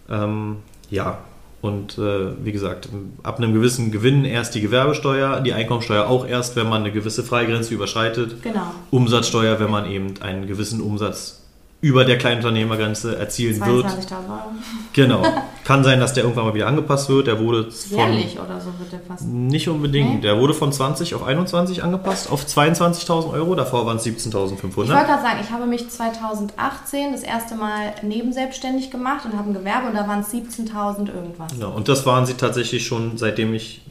[0.08, 0.56] Ähm,
[0.90, 1.18] ja,
[1.60, 2.88] und äh, wie gesagt,
[3.24, 7.24] ab einem gewissen Gewinn erst die Gewerbesteuer, die Einkommensteuer auch erst, wenn man eine gewisse
[7.24, 8.42] Freigrenze überschreitet.
[8.42, 8.72] Genau.
[8.90, 11.40] Umsatzsteuer, wenn man eben einen gewissen Umsatz
[11.80, 13.86] über der Kleinunternehmergrenze erzielen wird.
[13.86, 14.50] 22.000 Euro.
[14.94, 15.22] Genau.
[15.64, 17.28] Kann sein, dass der irgendwann mal wieder angepasst wird.
[17.28, 19.24] Der wurde von Jährlich oder so wird der fast.
[19.24, 20.16] nicht unbedingt.
[20.16, 20.20] Nee?
[20.22, 23.54] Der wurde von 20 auf 21 angepasst, auf 22.000 Euro.
[23.54, 24.86] Davor waren es Ich wollte 17.500.
[24.86, 29.86] gerade sagen, ich habe mich 2018 das erste Mal nebenselbstständig gemacht und habe ein Gewerbe
[29.86, 31.52] und da waren es 17.000 irgendwas.
[31.60, 33.82] Ja, und das waren sie tatsächlich schon, seitdem ich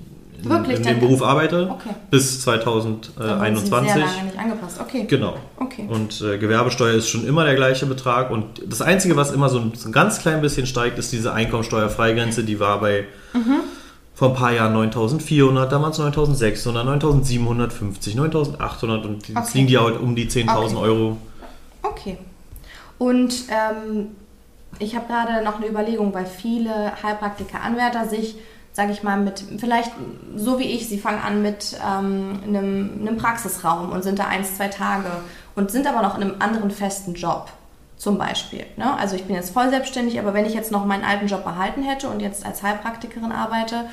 [0.43, 0.77] Wirklich?
[0.77, 1.89] in Dann- dem Beruf arbeite, Okay.
[2.11, 3.93] bis Da wurden sie 2021.
[3.93, 4.79] sehr lange nicht angepasst.
[4.79, 5.05] Okay.
[5.09, 5.35] Genau.
[5.57, 5.88] Okay.
[5.89, 8.29] Und äh, Gewerbesteuer ist schon immer der gleiche Betrag.
[8.31, 11.33] Und das Einzige, was immer so ein, so ein ganz klein bisschen steigt, ist diese
[11.33, 12.43] Einkommensteuerfreigrenze.
[12.43, 13.05] Die war bei
[14.13, 19.47] vor ein paar Jahren 9.400, damals 9.600, 9.750, 9.800 und jetzt Okay.
[19.53, 20.75] liegen die halt um die 10.000 Okay.
[20.75, 21.17] Euro.
[21.83, 22.17] Okay.
[22.97, 24.07] Und ähm,
[24.79, 28.38] ich habe gerade noch eine Überlegung, weil viele Heilpraktiker-Anwärter sich,
[28.78, 29.91] sage ich mal, mit, vielleicht
[30.36, 34.55] so wie ich, sie fangen an mit ähm, einem, einem Praxisraum und sind da eins,
[34.55, 35.09] zwei Tage
[35.55, 37.49] und sind aber noch in einem anderen festen Job.
[37.97, 38.67] Zum Beispiel.
[38.75, 38.95] Ne?
[38.99, 41.82] Also ich bin jetzt voll selbstständig, aber wenn ich jetzt noch meinen alten Job behalten
[41.82, 43.86] hätte und jetzt als Heilpraktikerin arbeite,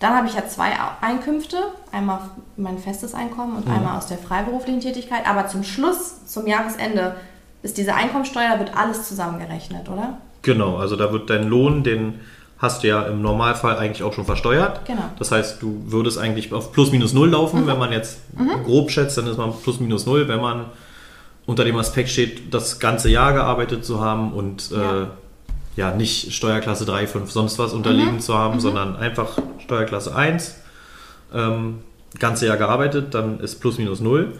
[0.00, 1.56] dann habe ich ja zwei Einkünfte.
[1.90, 2.20] Einmal
[2.58, 5.26] mein festes Einkommen und einmal aus der freiberuflichen Tätigkeit.
[5.26, 7.16] Aber zum Schluss, zum Jahresende,
[7.62, 10.18] ist diese Einkommensteuer, da wird alles zusammengerechnet, oder?
[10.42, 12.20] Genau, also da wird dein Lohn, den
[12.58, 14.84] hast du ja im Normalfall eigentlich auch schon versteuert.
[14.86, 15.10] Genau.
[15.18, 18.20] Das heißt, du würdest eigentlich auf plus minus null laufen, wenn man jetzt
[18.64, 20.66] grob schätzt, dann ist man plus minus null, wenn man
[21.44, 25.02] unter dem Aspekt steht, das ganze Jahr gearbeitet zu haben und Ja.
[25.02, 25.06] äh,
[25.76, 30.56] ja nicht Steuerklasse 3, 5, sonst was unterliegen zu haben, sondern einfach Steuerklasse 1,
[31.34, 31.80] ähm,
[32.18, 34.32] ganze Jahr gearbeitet, dann ist plus minus null.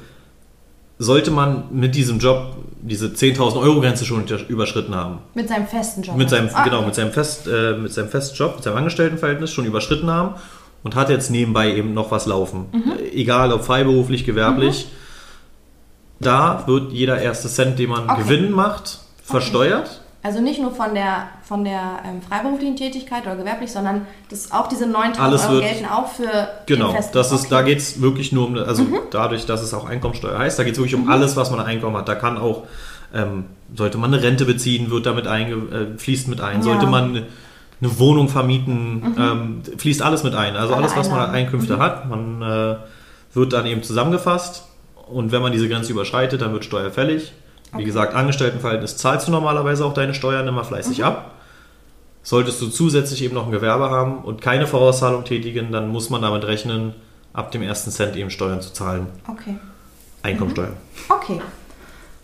[0.98, 6.02] Sollte man mit diesem Job diese 10.000 Euro Grenze schon überschritten haben, Mit seinem festen
[6.02, 6.16] Job.
[6.16, 6.86] mit seinem, Ah, genau, okay.
[6.86, 10.36] mit seinem, Fest, äh, mit seinem Festjob, mit seinem Angestelltenverhältnis schon überschritten haben
[10.84, 12.66] und hat jetzt nebenbei eben noch was laufen.
[12.72, 12.92] Mhm.
[12.98, 14.86] Äh, Egal ob freiberuflich, gewerblich.
[16.20, 18.22] Da wird jeder erste Cent, den man Okay.
[18.22, 20.00] Gewinn macht, versteuert.
[20.26, 24.66] Also nicht nur von der, von der ähm, freiberuflichen Tätigkeit oder gewerblich, sondern das, auch
[24.66, 27.46] diese 9000 Alles Euro gelten auch für Genau, den das ist, okay.
[27.50, 28.98] da geht es wirklich nur um, also Mhm.
[29.12, 31.66] dadurch, dass es auch Einkommensteuer heißt, da geht es wirklich um alles, was man an
[31.66, 32.08] Einkommen hat.
[32.08, 32.64] Da kann auch,
[33.14, 36.56] ähm, sollte man eine Rente beziehen, wird damit einge, äh, fließt mit ein.
[36.56, 36.62] Ja.
[36.62, 37.26] Sollte man eine,
[37.80, 40.56] eine Wohnung vermieten, ähm, fließt alles mit ein.
[40.56, 41.30] Also Alle alles, was man an.
[41.30, 42.76] Einkünfte hat, man äh,
[43.32, 44.64] wird dann eben zusammengefasst
[45.08, 47.32] und wenn man diese Grenze überschreitet, dann wird Steuer fällig.
[47.76, 47.84] Wie Okay.
[47.84, 51.04] gesagt, Angestelltenverhältnis zahlst du normalerweise auch deine Steuern immer fleißig Mhm.
[51.04, 51.30] ab.
[52.22, 56.22] Solltest du zusätzlich eben noch ein Gewerbe haben und keine Vorauszahlung tätigen, dann muss man
[56.22, 56.94] damit rechnen,
[57.32, 59.06] ab dem ersten Cent eben Steuern zu zahlen.
[59.28, 59.56] Okay.
[60.22, 60.72] Einkommensteuer.
[61.08, 61.40] Okay.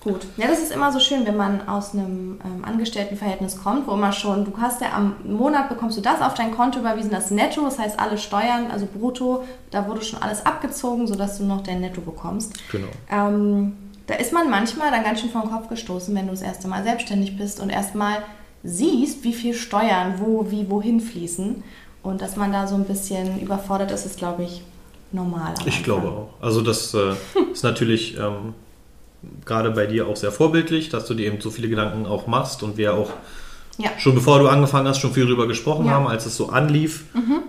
[0.00, 0.26] Gut.
[0.36, 4.10] Ja, das ist immer so schön, wenn man aus einem ähm, Angestelltenverhältnis kommt, wo immer
[4.10, 7.62] schon, du hast ja am Monat bekommst du das auf dein Konto überwiesen, das Netto,
[7.62, 11.80] das heißt alle Steuern, also brutto, da wurde schon alles abgezogen, sodass du noch dein
[11.80, 12.52] Netto bekommst.
[12.72, 12.88] Genau.
[13.12, 13.76] Ähm,
[14.06, 16.68] da ist man manchmal dann ganz schön vor den Kopf gestoßen, wenn du das erste
[16.68, 18.18] Mal selbstständig bist und erstmal
[18.64, 21.62] siehst, wie viel Steuern wo, wie, wohin fließen.
[22.02, 24.62] Und dass man da so ein bisschen überfordert ist, ist, glaube ich,
[25.12, 25.54] normal.
[25.66, 26.28] Ich glaube auch.
[26.40, 27.12] Also das äh,
[27.52, 28.54] ist natürlich ähm,
[29.44, 32.62] gerade bei dir auch sehr vorbildlich, dass du dir eben so viele Gedanken auch machst
[32.64, 33.10] und wir auch
[33.78, 33.90] Ja.
[33.98, 35.92] schon bevor du angefangen hast, schon viel drüber gesprochen Ja.
[35.92, 37.04] haben, als es so anlief.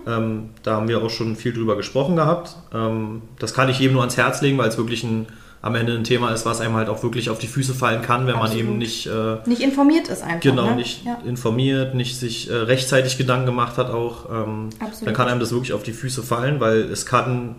[0.06, 2.56] Ähm, da haben wir auch schon viel drüber gesprochen gehabt.
[2.72, 5.26] Ähm, das kann ich jedem nur ans Herz legen, weil es wirklich ein,
[5.64, 8.26] am Ende ein Thema ist, was einem halt auch wirklich auf die Füße fallen kann,
[8.26, 8.64] wenn man Absolut.
[8.66, 10.40] eben nicht äh, Nicht informiert ist einfach.
[10.40, 10.76] Genau, ne?
[10.76, 11.18] nicht Ja.
[11.24, 15.06] informiert, nicht sich äh, rechtzeitig Gedanken gemacht hat auch, ähm, Absolut.
[15.06, 17.54] dann kann einem das wirklich auf die Füße fallen, weil es kann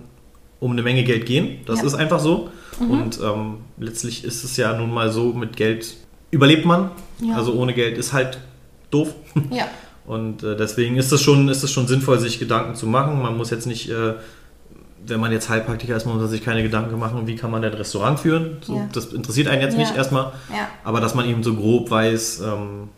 [0.59, 1.61] um eine Menge Geld gehen.
[1.65, 1.81] Das Ja.
[1.81, 1.87] Mhm.
[1.87, 2.49] ist einfach so.
[2.79, 5.95] Und ähm, letztlich ist es ja nun mal so, mit Geld
[6.29, 6.91] überlebt man.
[7.21, 7.35] Ja.
[7.37, 8.37] Also ohne Geld ist halt
[8.91, 9.15] doof.
[9.49, 9.65] Ja.
[10.05, 13.19] Und äh, deswegen ist es schon, ist schon sinnvoll, sich Gedanken zu machen.
[13.19, 14.13] Man muss jetzt nicht, äh,
[15.07, 17.71] wenn man jetzt Heilpraktiker ist, muss man sich keine Gedanken machen, wie kann man denn
[17.71, 18.57] ein Restaurant führen.
[18.61, 18.87] So, Ja.
[18.93, 19.79] Das interessiert einen jetzt Ja.
[19.79, 20.31] nicht erstmal.
[20.51, 20.67] Ja.
[20.83, 22.89] Aber dass man eben so grob weiß, ähm,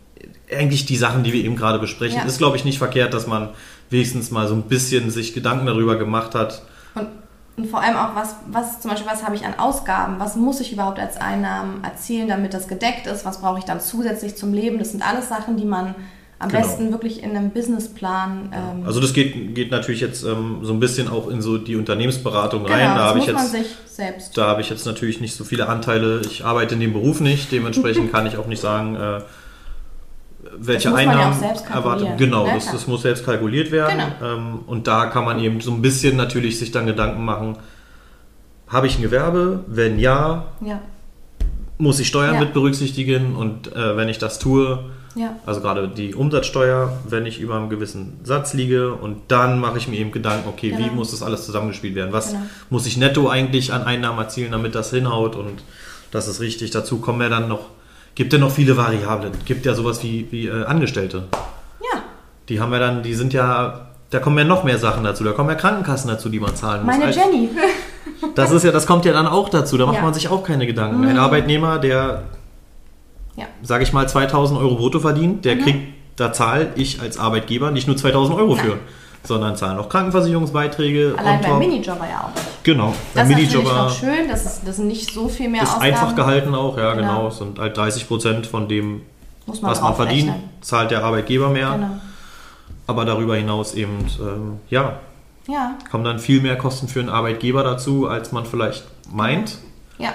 [0.50, 3.50] eigentlich die Sachen, die wir eben gerade besprechen, ist, glaube ich, nicht verkehrt, dass man
[3.90, 6.62] wenigstens mal so ein bisschen sich Gedanken darüber gemacht hat.
[6.94, 7.08] Und,
[7.56, 10.18] und vor allem auch, was, was zum Beispiel, was habe ich an Ausgaben?
[10.18, 13.24] Was muss ich überhaupt als Einnahmen erzielen, damit das gedeckt ist?
[13.24, 14.78] Was brauche ich dann zusätzlich zum Leben?
[14.78, 15.94] Das sind alles Sachen, die man
[16.40, 16.60] am Genau.
[16.62, 18.52] besten wirklich in einem Businessplan.
[18.52, 21.74] Ähm, Also das geht, geht natürlich jetzt ähm, so ein bisschen auch in so die
[21.76, 22.86] Unternehmensberatung genau, rein.
[22.88, 24.38] Da das habe ich man jetzt sich selbst.
[24.38, 26.20] Da habe ich jetzt natürlich nicht so viele Anteile.
[26.30, 27.50] Ich arbeite in dem Beruf nicht.
[27.50, 29.20] Dementsprechend kann ich auch nicht sagen, äh,
[30.56, 32.00] welche Das ja Einnahmen auch selbst kalkulieren.
[32.06, 32.18] erwartet.
[32.18, 32.74] Genau, Ja, das, klar.
[32.74, 33.98] das muss selbst kalkuliert werden.
[34.20, 34.32] Genau.
[34.34, 37.56] Ähm, und da kann man eben so ein bisschen natürlich sich dann Gedanken machen,
[38.68, 39.64] habe ich ein Gewerbe?
[39.66, 40.80] Wenn ja, Ja,
[41.78, 42.40] muss ich Steuern Ja.
[42.40, 44.84] mit berücksichtigen und äh, wenn ich das tue,
[45.18, 45.36] ja.
[45.46, 49.88] also gerade die Umsatzsteuer, wenn ich über einem gewissen Satz liege und dann mache ich
[49.88, 50.94] mir eben Gedanken, okay, wie Genau.
[50.94, 52.12] muss das alles zusammengespielt werden?
[52.12, 52.42] Was Genau.
[52.70, 55.62] muss ich netto eigentlich an Einnahmen erzielen, damit das hinhaut und
[56.10, 56.70] das ist richtig.
[56.70, 57.66] Dazu kommen ja dann noch,
[58.14, 59.32] gibt ja noch viele Variablen.
[59.44, 61.24] Gibt ja sowas wie, wie äh, Angestellte.
[61.80, 62.00] Ja,
[62.48, 65.22] Die haben ja dann, die sind ja, da kommen ja noch mehr Sachen dazu.
[65.24, 66.94] Da kommen ja Krankenkassen dazu, die man zahlen muss.
[66.94, 67.50] meine Als- Jenny.
[68.34, 69.76] Das ist ja, das kommt ja dann auch dazu.
[69.76, 70.00] Da macht Ja.
[70.00, 70.06] Mhm.
[70.06, 71.04] man sich auch keine Gedanken.
[71.06, 72.22] Ein Arbeitnehmer, der,
[73.38, 73.46] Ja.
[73.62, 75.60] sage ich mal, 2000 Euro brutto verdient, der Mhm.
[75.62, 75.80] kriegt,
[76.16, 78.64] da zahle ich als Arbeitgeber nicht nur 2000 Euro Nein.
[78.64, 78.78] für,
[79.22, 81.14] sondern zahlen auch Krankenversicherungsbeiträge.
[81.16, 81.58] Allein beim.
[81.58, 82.64] Minijobber ja auch nicht.
[82.64, 85.62] Genau, Das der ist natürlich Minijobber schön, das ist, das sind nicht so viel mehr
[85.62, 85.84] ist Ausgaben.
[85.92, 87.06] einfach gehalten auch, ja Genau.
[87.16, 87.28] genau.
[87.28, 89.02] Es sind halt 30 Prozent von dem,
[89.46, 91.70] man was man verdient, zahlt der Arbeitgeber mehr.
[91.72, 91.90] Genau.
[92.86, 94.98] Aber darüber hinaus eben, ähm, ja,
[95.46, 99.58] Ja, kommen dann viel mehr Kosten für einen Arbeitgeber dazu, als man vielleicht meint,
[99.98, 100.10] ja.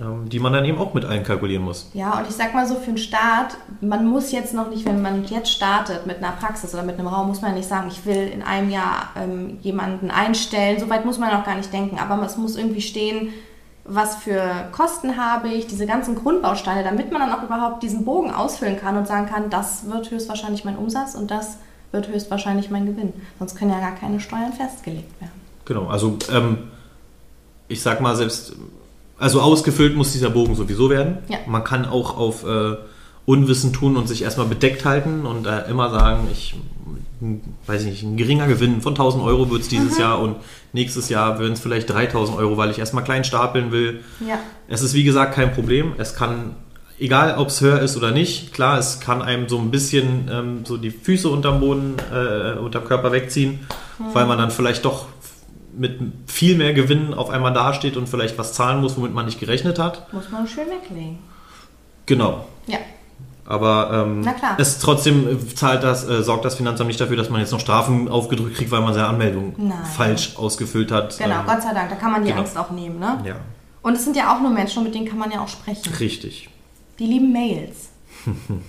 [0.00, 1.90] Ähm, die man dann eben auch mit einkalkulieren muss.
[1.94, 5.00] Ja, und ich sag mal so, für einen Start, man muss jetzt noch nicht, wenn
[5.00, 7.88] man jetzt startet mit einer Praxis oder mit einem Raum, muss man ja nicht sagen,
[7.88, 10.80] ich will in einem Jahr ähm, jemanden einstellen.
[10.80, 11.98] So weit muss man noch gar nicht denken.
[11.98, 13.28] Aber es muss irgendwie stehen,
[13.84, 18.32] was für Kosten habe ich, diese ganzen Grundbausteine, damit man dann auch überhaupt diesen Bogen
[18.32, 21.58] ausfüllen kann und sagen kann, das wird höchstwahrscheinlich mein Umsatz und das
[21.92, 23.12] wird höchstwahrscheinlich mein Gewinn.
[23.38, 25.32] Sonst können ja gar keine Steuern festgelegt werden.
[25.66, 26.70] Genau, also ähm,
[27.68, 28.54] ich sag mal selbst,
[29.18, 31.18] also ausgefüllt muss dieser Bogen sowieso werden.
[31.28, 31.38] Ja.
[31.46, 32.76] Man kann auch auf äh,
[33.26, 36.54] Unwissen tun und sich erstmal bedeckt halten und äh, immer sagen, ich
[37.66, 39.76] weiß ich nicht, ein geringer Gewinn von 1000 Euro wird es Mhm.
[39.76, 40.36] dieses Jahr und
[40.72, 44.00] nächstes Jahr werden es vielleicht 3000 Euro, weil ich erstmal klein stapeln will.
[44.26, 44.38] Ja,
[44.68, 45.92] Es ist wie gesagt kein Problem.
[45.96, 46.56] Es kann,
[46.98, 50.60] egal ob es höher ist oder nicht, klar, es kann einem so ein bisschen ähm,
[50.66, 53.60] so die Füße unterm Boden, äh, unterm Körper wegziehen,
[54.12, 55.06] weil man dann vielleicht doch
[55.76, 59.40] mit viel mehr Gewinn auf einmal dasteht und vielleicht was zahlen muss, womit man nicht
[59.40, 60.12] gerechnet hat.
[60.12, 61.18] muss man schön weglegen.
[62.06, 62.44] Genau.
[62.66, 62.78] Ja,
[63.46, 64.26] Aber ähm,
[64.58, 67.60] es trotzdem äh, zahlt das, äh, sorgt das Finanzamt nicht dafür, dass man jetzt noch
[67.60, 69.72] Strafen aufgedrückt kriegt, weil man seine Anmeldung Nein.
[69.84, 71.16] falsch ausgefüllt hat.
[71.18, 72.42] genau, Ähm, Gott sei Dank, da kann man die genau.
[72.42, 73.20] Angst auch nehmen, ne?
[73.24, 73.36] ja,
[73.82, 75.92] Und es sind ja auch nur Menschen, mit denen kann man ja auch sprechen.
[76.00, 76.48] richtig.
[76.98, 77.90] Die lieben Mails.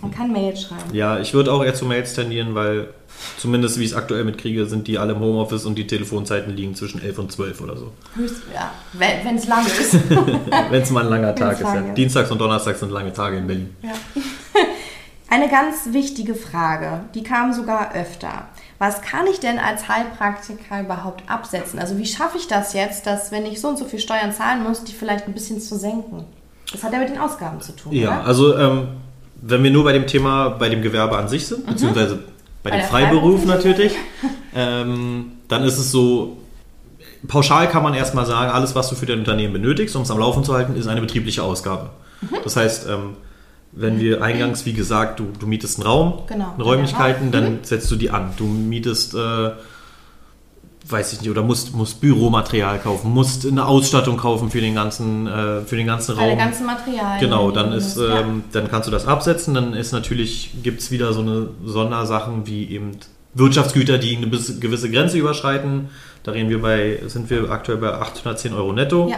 [0.01, 0.93] Man kann Mails schreiben.
[0.93, 2.89] Ja, ich würde auch eher zu Mails tendieren, weil
[3.37, 6.75] zumindest wie ich es aktuell mitkriege, sind die alle im Homeoffice und die Telefonzeiten liegen
[6.75, 7.91] zwischen 11 und 12 oder so.
[8.15, 9.93] Höchst, ja, wenn es lang ist.
[10.69, 11.61] Wenn es mal ein langer Tag ist.
[11.61, 11.89] lang Ja.
[11.89, 11.97] ist.
[11.97, 13.75] Dienstags und Donnerstags sind lange Tage in Berlin.
[13.81, 13.91] ja.
[15.27, 18.47] Eine ganz wichtige Frage, die kam sogar öfter.
[18.77, 21.79] Was kann ich denn als Heilpraktiker überhaupt absetzen?
[21.79, 24.63] Also wie schaffe ich das jetzt, dass wenn ich so und so viel Steuern zahlen
[24.63, 26.25] muss, die vielleicht ein bisschen zu senken?
[26.71, 28.25] Das hat ja mit den Ausgaben zu tun, Ja, oder?
[28.27, 28.87] also ähm,
[29.41, 32.19] wenn wir nur bei dem Thema, bei dem Gewerbe an sich sind, beziehungsweise
[32.63, 33.93] bei, dem Freiberuf natürlich,
[34.55, 36.37] ähm, dann ist es so,
[37.27, 40.19] pauschal kann man erstmal sagen, alles, was du für dein Unternehmen benötigst, um es am
[40.19, 41.89] Laufen zu halten, ist eine betriebliche Ausgabe.
[42.21, 42.37] Mhm.
[42.43, 43.17] Das heißt, ähm,
[43.71, 46.55] wenn wir eingangs, wie gesagt, du, du mietest einen Raum, Genau.
[46.57, 48.31] Räumlichkeiten, Der dann setzt du die an.
[48.37, 49.51] Du mietest, äh,
[50.87, 55.25] weiß ich nicht, oder musst, musst Büromaterial kaufen, musst eine Ausstattung kaufen für den ganzen,
[55.25, 56.25] äh, für den ganzen Raum.
[56.29, 57.19] Alle ganzen Materialien.
[57.19, 58.19] Genau, dann ist, ja.
[58.19, 59.53] ähm, dann kannst du das absetzen.
[59.55, 62.91] Dann ist natürlich, gibt es wieder so eine Sondersachen wie eben
[63.33, 65.89] Wirtschaftsgüter, die eine gewisse Grenze überschreiten.
[66.23, 69.09] Da reden wir bei, sind wir aktuell bei 810 Euro netto.
[69.09, 69.17] Ja.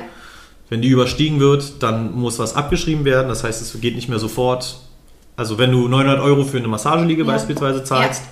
[0.69, 3.27] Wenn die überstiegen wird, dann muss was abgeschrieben werden.
[3.27, 4.79] Das heißt, es geht nicht mehr sofort.
[5.35, 7.27] Also wenn du 900 Euro für eine Massageliege Ja.
[7.27, 8.23] beispielsweise zahlst,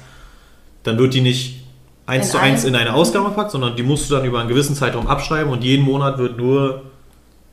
[0.84, 1.65] dann wird die nicht
[2.08, 4.40] eins In zu eins ein- in eine Ausgabe gepackt, sondern die musst du dann über
[4.40, 6.84] einen gewissen Zeitraum abschreiben und jeden Monat wird nur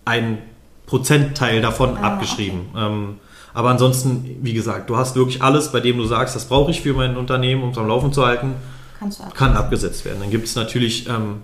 [0.05, 0.39] ein
[0.87, 2.61] Prozentteil davon Ah, abgeschrieben.
[2.77, 3.15] Ähm,
[3.55, 6.81] aber ansonsten, wie gesagt, du hast wirklich alles, bei dem du sagst, das brauche ich
[6.83, 8.55] für mein Unternehmen, um es am Laufen zu halten,
[9.01, 9.35] ab.
[9.35, 10.19] kann abgesetzt werden.
[10.21, 11.43] Dann gibt es natürlich ähm,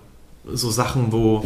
[0.52, 1.44] so Sachen, wo,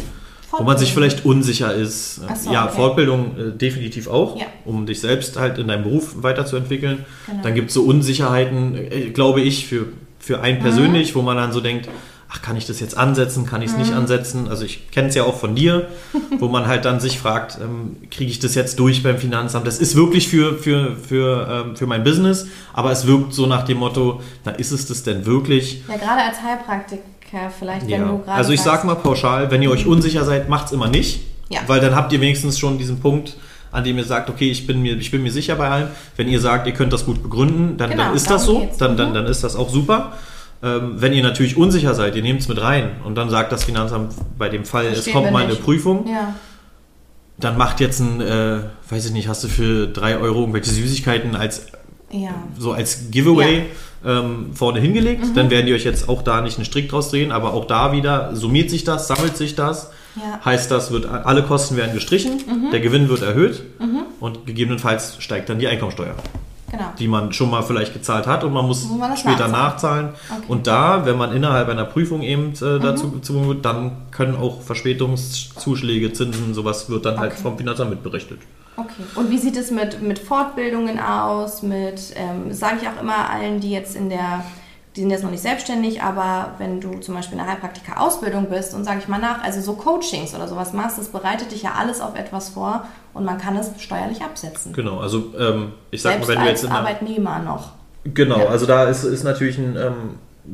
[0.51, 2.21] wo man sich vielleicht unsicher ist.
[2.41, 2.75] So, ja, okay.
[2.75, 4.45] Fortbildung äh, definitiv auch, Ja.
[4.65, 7.05] um dich selbst halt in deinem Beruf weiterzuentwickeln.
[7.27, 7.43] Genau.
[7.43, 9.87] Dann gibt es so Unsicherheiten, äh, glaube ich, für,
[10.23, 10.63] für einen Mhm.
[10.63, 11.89] persönlich, wo man dann so denkt,
[12.35, 13.81] ach, kann ich das jetzt ansetzen, kann ich es Mhm.
[13.83, 14.47] nicht ansetzen?
[14.47, 15.87] Also ich kenne es ja auch von dir,
[16.39, 19.67] wo man halt dann sich fragt, ähm, kriege ich das jetzt durch beim Finanzamt?
[19.67, 23.63] Das ist wirklich für, für, für, ähm, für mein Business, aber es wirkt so nach
[23.65, 25.83] dem Motto, na, ist es das denn wirklich?
[25.87, 28.17] Ja, gerade als Heilpraktiker vielleicht, wenn du Ja.
[28.17, 28.31] gerade.
[28.31, 31.21] Also ich sag mal pauschal, wenn ihr euch unsicher seid, macht's immer nicht.
[31.49, 31.59] Ja.
[31.67, 33.35] Weil dann habt ihr wenigstens schon diesen Punkt,
[33.73, 35.87] an dem ihr sagt, okay, ich bin mir, ich bin mir sicher bei allem.
[36.15, 38.59] Wenn ihr sagt, ihr könnt das gut begründen, dann, Genau, dann ist das so.
[38.59, 38.77] geht's.
[38.77, 39.13] Dann, dann, Mhm.
[39.15, 40.13] dann ist das auch super.
[40.61, 43.65] Ähm, wenn ihr natürlich unsicher seid, ihr nehmt es mit rein und dann sagt das
[43.65, 45.55] Finanzamt bei dem Fall, es Verstehen kommt wir mal eine.
[45.55, 46.35] Prüfung, Ja,
[47.37, 48.59] dann macht jetzt ein, äh,
[48.89, 51.65] weiß ich nicht, hast du für drei Euro irgendwelche Süßigkeiten als
[52.11, 52.29] Ja.
[52.57, 53.65] so als Giveaway
[54.05, 55.25] ähm, vorne hingelegt.
[55.25, 55.33] Mhm.
[55.33, 57.91] Dann werden die euch jetzt auch da nicht einen Strick draus drehen, aber auch da
[57.91, 59.89] wieder summiert sich das, sammelt sich das.
[60.15, 60.37] Ja.
[60.37, 60.45] Mhm.
[60.45, 63.63] Heißt das, wird, alle Kosten werden gestrichen, der Gewinn wird erhöht
[64.19, 66.15] und gegebenenfalls steigt dann die Einkommensteuer,
[66.71, 66.85] Genau.
[66.97, 70.07] die man schon mal vielleicht gezahlt hat und man muss Muss man später nachzahlen.
[70.07, 70.09] nachzahlen.
[70.39, 70.45] Okay.
[70.47, 72.67] Und da, wenn man innerhalb einer Prüfung eben Mhm.
[72.67, 77.41] äh, dazu gezwungen wird, dann können auch Verspätungszuschläge, Zinsen, sowas wird dann halt Okay.
[77.41, 78.39] vom Finanzamt mitberechnet.
[78.75, 79.03] Okay.
[79.15, 81.61] Und wie sieht es mit, mit Fortbildungen aus?
[81.61, 84.43] Mit, ähm, sage ich auch immer allen, die jetzt in der,
[84.95, 88.73] die sind jetzt noch nicht selbstständig, aber wenn du zum Beispiel in der Heilpraktiker-Ausbildung bist
[88.75, 91.73] und sage ich mal nach, also so Coachings oder sowas machst, das bereitet dich ja
[91.79, 94.73] alles auf etwas vor und man kann es steuerlich absetzen.
[94.73, 97.71] Genau, also ähm, ich sag Selbst mal, wenn du als jetzt in einer, Arbeitnehmer noch.
[98.03, 98.45] Genau, Ja.
[98.47, 99.93] also da ist, ist natürlich ein, ähm,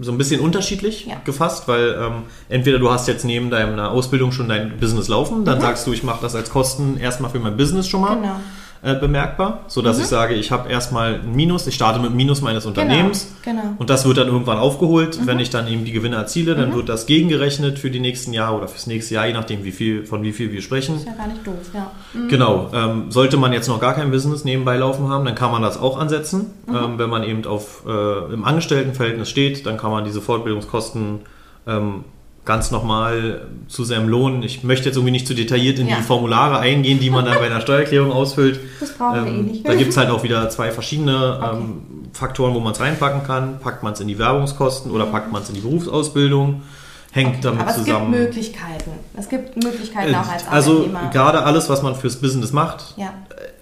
[0.02, 1.16] so ein bisschen unterschiedlich Ja.
[1.26, 5.60] gefasst, weil ähm, entweder du hast jetzt neben deiner Ausbildung schon dein Business laufen, dann
[5.60, 8.22] sagst du, ich mache das als Kosten erstmal für mein Business schon mal Mhm.
[8.22, 8.36] Genau.
[8.82, 12.66] Äh, bemerkbar, sodass ich sage, ich habe erstmal ein Minus, ich starte mit Minus meines
[12.66, 13.64] Unternehmens genau.
[13.64, 13.78] Mhm.
[13.78, 15.20] und das wird dann irgendwann aufgeholt.
[15.26, 18.56] Wenn ich dann eben die Gewinne erziele, dann wird das gegengerechnet für die nächsten Jahre
[18.56, 20.96] oder fürs nächste Jahr, je nachdem, wie viel, von wie viel wir sprechen.
[20.96, 21.92] Ist ja gar nicht doof, ja.
[22.30, 22.72] Genau.
[22.74, 25.78] Ähm, sollte man jetzt noch gar kein Business nebenbei laufen haben, dann kann man das
[25.78, 26.52] auch ansetzen.
[26.66, 26.76] Mhm.
[26.76, 31.20] Ähm, wenn man eben auf, äh, im Angestelltenverhältnis steht, dann kann man diese Fortbildungskosten
[31.68, 32.06] ähm,
[32.50, 34.42] ganz normal zu seinem Lohn.
[34.42, 35.98] Ich möchte jetzt irgendwie nicht zu detailliert in Ja.
[35.98, 38.60] die Formulare eingehen, die man dann bei einer Steuererklärung ausfüllt.
[38.80, 39.68] Das brauchen wir eh nicht.
[39.68, 43.60] Da gibt es halt auch wieder zwei verschiedene ähm, Faktoren, wo man es reinpacken kann.
[43.60, 46.64] Packt man es in die Werbungskosten oder packt man es in die Berufsausbildung?
[47.12, 48.12] Hängt damit Aber es zusammen.
[48.12, 48.92] gibt Möglichkeiten.
[49.16, 51.10] Es gibt Möglichkeiten auch als also Arbeitnehmer.
[51.12, 53.14] gerade alles, was man fürs Business macht, ja,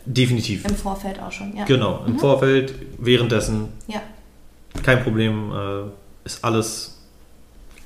[0.05, 0.63] definitiv.
[0.65, 1.55] im Vorfeld auch schon.
[1.57, 1.65] Ja.
[1.65, 3.99] Genau, im Vorfeld, währenddessen, Ja.
[4.83, 6.96] kein Problem, äh, ist alles,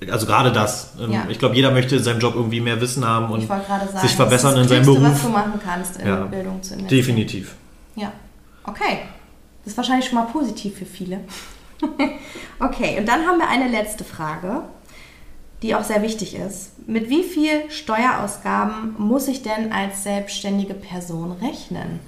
[0.09, 0.93] also gerade das.
[0.99, 1.25] Ähm, Ja.
[1.29, 3.63] Ich glaube, jeder möchte in seinem Job irgendwie mehr Wissen haben und sagen,
[4.01, 5.23] sich verbessern das in das seinem Klügste, was Beruf.
[5.23, 6.23] du machen kannst, in Ja.
[6.25, 6.87] Bildung zu investieren.
[6.87, 7.55] Definitiv.
[7.95, 8.11] Ja,
[8.63, 8.99] okay.
[9.63, 11.19] Das ist wahrscheinlich schon mal positiv für viele.
[12.59, 14.63] okay, und dann haben wir eine letzte Frage,
[15.61, 16.87] die auch sehr wichtig ist.
[16.87, 21.99] Mit wie viel Steuerausgaben muss ich denn als selbstständige Person rechnen?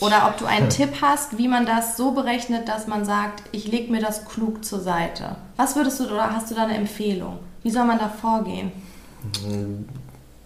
[0.00, 3.66] Oder ob du einen Tipp hast, wie man das so berechnet, dass man sagt, ich
[3.70, 5.36] lege mir das klug zur Seite.
[5.56, 7.38] Was würdest du oder hast du da eine Empfehlung?
[7.62, 8.72] Wie soll man da vorgehen?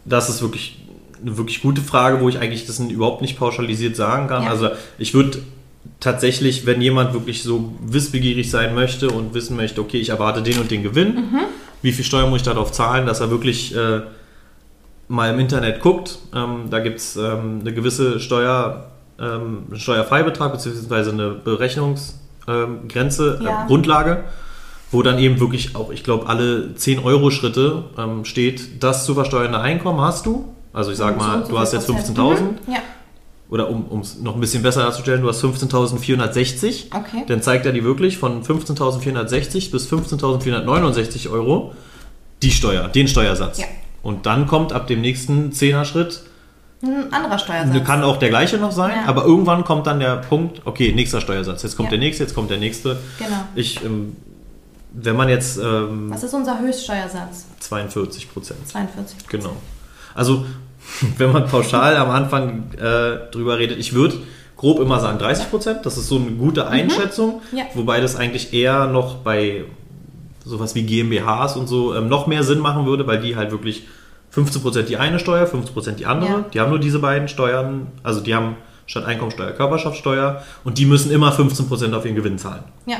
[0.04, 0.84] Das ist wirklich
[1.20, 4.44] eine wirklich gute Frage, wo ich eigentlich das überhaupt nicht pauschalisiert sagen kann.
[4.44, 4.50] Ja.
[4.50, 5.42] Also ich würde
[6.00, 10.58] tatsächlich, wenn jemand wirklich so wissbegierig sein möchte und wissen möchte, okay, ich erwarte den
[10.60, 11.40] und den Gewinn, Mhm.
[11.82, 14.02] wie viel Steuer muss ich darauf zahlen, dass er wirklich äh,
[15.08, 16.18] mal im Internet guckt.
[16.34, 18.90] Ähm, da gibt es ähm, eine gewisse Steuer,
[19.20, 21.10] ähm, Steuerfreibetrag bzw.
[21.10, 21.30] eine
[22.46, 23.64] Berechnungsgrenze, Ja.
[23.64, 24.24] äh, Grundlage,
[24.90, 29.14] wo dann eben wirklich auch, ich glaube, alle 10 Euro Schritte ähm, steht, das zu
[29.14, 30.48] versteuernde Einkommen hast du.
[30.72, 32.16] Also ich sag So mal, so du hast jetzt Prozent.
[32.18, 32.72] 15.000 Mhm.
[32.72, 32.78] Ja,
[33.50, 36.94] oder um es noch ein bisschen besser darzustellen, du hast 15.460.
[36.94, 37.24] Okay.
[37.26, 41.72] Dann zeigt er dir wirklich von 15.460 bis 15.469 Euro
[42.42, 43.58] die Steuer, den Steuersatz.
[43.58, 43.64] Ja.
[44.02, 46.22] Und dann kommt ab dem nächsten Zehner-Schritt,
[46.82, 47.84] ein anderer Steuersatz.
[47.84, 49.08] kann auch der gleiche noch sein, Ja.
[49.08, 51.62] aber irgendwann kommt dann der Punkt, okay, nächster Steuersatz.
[51.62, 51.90] Jetzt kommt Ja.
[51.96, 52.98] der nächste, jetzt kommt der nächste.
[53.18, 53.30] Genau.
[53.54, 54.16] Ich, ähm,
[54.92, 57.46] wenn man jetzt ähm, Was ist unser Höchststeuersatz?
[57.60, 58.66] 42 Prozent.
[58.68, 59.26] 42.
[59.28, 59.56] Genau.
[60.14, 60.46] Also,
[61.18, 64.16] wenn man pauschal am Anfang äh, drüber redet, ich würde
[64.56, 65.80] grob immer sagen 30 Prozent.
[65.84, 67.42] Das ist so eine gute Einschätzung.
[67.52, 67.58] Mhm.
[67.58, 67.64] Ja.
[67.74, 69.64] Wobei das eigentlich eher noch bei
[70.44, 73.86] sowas wie GmbHs und so ähm, noch mehr Sinn machen würde, weil die halt wirklich
[74.30, 76.30] 15 Prozent die eine Steuer, 15 Prozent die andere.
[76.30, 76.44] Ja.
[76.52, 77.88] Die haben nur diese beiden Steuern.
[78.02, 78.56] Also, die haben
[78.86, 82.62] statt Einkommensteuer Körperschaftssteuer und die müssen immer 15 Prozent auf ihren Gewinn zahlen.
[82.86, 82.96] Ja,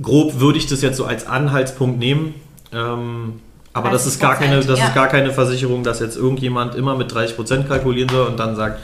[0.00, 2.34] grob würde ich das jetzt so als Anhaltspunkt nehmen.
[2.72, 3.40] Ähm,
[3.72, 4.86] aber das ist, gar 30%, keine, das ja.
[4.86, 8.80] ist gar keine Versicherung, dass jetzt irgendjemand immer mit 30% kalkulieren soll und dann sagt,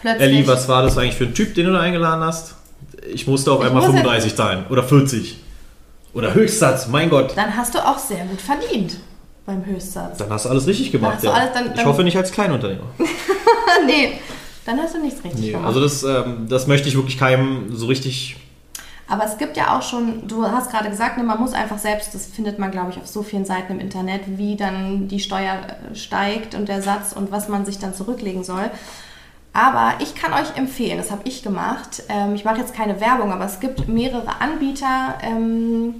[0.00, 0.22] plötzlich.
[0.22, 2.54] Elli, was war das eigentlich für ein Typ, den du da eingeladen hast?
[3.12, 5.38] Ich musste auf Ich einmal muss jetzt- 35 zahlen oder 40.
[6.14, 7.32] Oder Höchstsatz, mein Gott.
[7.36, 8.98] Dann hast du auch sehr gut verdient
[9.46, 10.18] beim Höchstsatz.
[10.18, 11.22] Dann hast du alles richtig gemacht.
[11.22, 11.32] Ja.
[11.32, 12.86] alles dann- ich dann- hoffe nicht als Kleinunternehmer.
[13.86, 14.20] nee,
[14.64, 15.66] dann hast du nichts richtig Nee, gemacht.
[15.66, 18.36] also das, ähm, das möchte ich wirklich keinem so richtig
[19.08, 22.14] Aber es gibt ja auch schon, du hast gerade gesagt, ne, man muss einfach selbst,
[22.14, 25.54] das findet man, glaube ich, auf so vielen Seiten im Internet, wie dann die Steuer
[25.90, 28.70] äh, steigt und der Satz und was man sich dann zurücklegen soll.
[29.52, 32.04] Aber ich kann euch empfehlen, das habe ich gemacht.
[32.08, 35.96] Ähm, ich mache jetzt keine Werbung, aber es gibt mehrere Anbieter, ähm,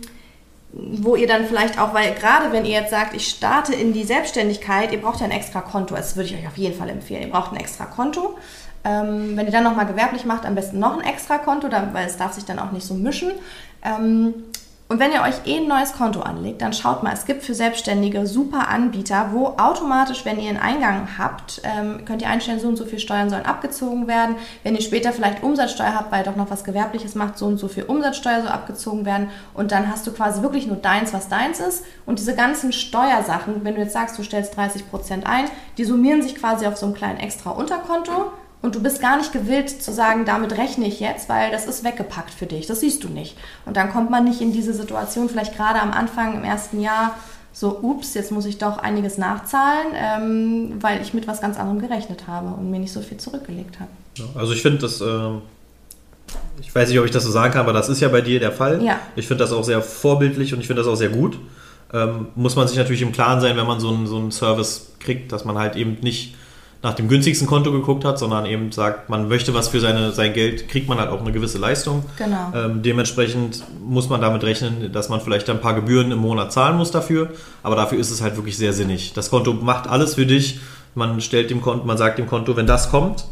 [0.73, 4.05] wo ihr dann vielleicht auch, weil gerade wenn ihr jetzt sagt, ich starte in die
[4.05, 5.95] Selbstständigkeit, ihr braucht ja ein extra Konto.
[5.95, 7.23] Das würde ich euch auf jeden Fall empfehlen.
[7.23, 8.39] Ihr braucht ein extra Konto.
[8.85, 12.17] Ähm, wenn ihr dann nochmal gewerblich macht, am besten noch ein extra Konto, weil es
[12.17, 13.33] darf sich dann auch nicht so mischen.
[13.85, 14.35] Ähm,
[14.93, 17.55] Und wenn ihr euch eh ein neues Konto anlegt, dann schaut mal, es gibt für
[17.55, 22.69] Selbstständige super Anbieter, wo automatisch, wenn ihr einen Eingang habt, ähm, könnt ihr einstellen, so
[22.69, 24.37] und so viel Steuern sollen abgezogen werden.
[24.65, 27.57] Wenn ihr später vielleicht Umsatzsteuer habt, weil ihr doch noch was Gewerbliches macht, so und
[27.57, 29.31] so viel Umsatzsteuer soll abgezogen werden.
[29.55, 31.87] Und dann hast du quasi wirklich nur deins, was deins ist.
[32.05, 35.47] Und diese ganzen Steuersachen, wenn du jetzt sagst, du stellst 30 Prozent ein,
[35.79, 38.31] die summieren sich quasi auf so einem kleinen extra Unterkonto
[38.63, 41.85] und du bist gar nicht gewillt zu sagen, damit rechne ich jetzt, weil das ist
[41.85, 42.67] weggepackt für dich.
[42.67, 43.37] Das siehst du nicht.
[43.67, 47.17] Und dann kommt man nicht in diese Situation, vielleicht gerade am Anfang im ersten Jahr,
[47.53, 51.81] so, ups, jetzt muss ich doch einiges nachzahlen, ähm, weil ich mit was ganz anderem
[51.81, 53.91] gerechnet habe und mir nicht so viel zurückgelegt habe.
[54.39, 55.05] also ich finde das, äh,
[56.61, 58.41] ich weiß nicht, ob ich das so sagen kann, aber das ist ja bei dir
[58.41, 58.83] der Fall.
[58.83, 58.99] Ja.
[59.17, 61.39] Ich finde das auch sehr vorbildlich und ich finde das auch sehr gut.
[61.93, 64.93] Ähm, muss man sich natürlich im Klaren sein, wenn man so einen, so einen Service
[64.99, 66.35] kriegt, dass man halt eben nicht
[66.83, 70.33] nach dem günstigsten Konto geguckt hat, sondern eben sagt, man möchte was für seine, sein
[70.33, 72.05] Geld, kriegt man halt auch eine gewisse Leistung.
[72.19, 72.53] Genau.
[72.55, 76.77] Ähm, dementsprechend muss man damit rechnen, dass man vielleicht ein paar Gebühren im Monat zahlen
[76.77, 77.31] muss dafür,
[77.63, 79.13] aber dafür ist es halt wirklich sehr sinnig.
[79.13, 80.59] Das Konto macht alles für dich.
[80.97, 83.25] Man stellt dem Konto, man sagt dem Konto, wenn das kommt,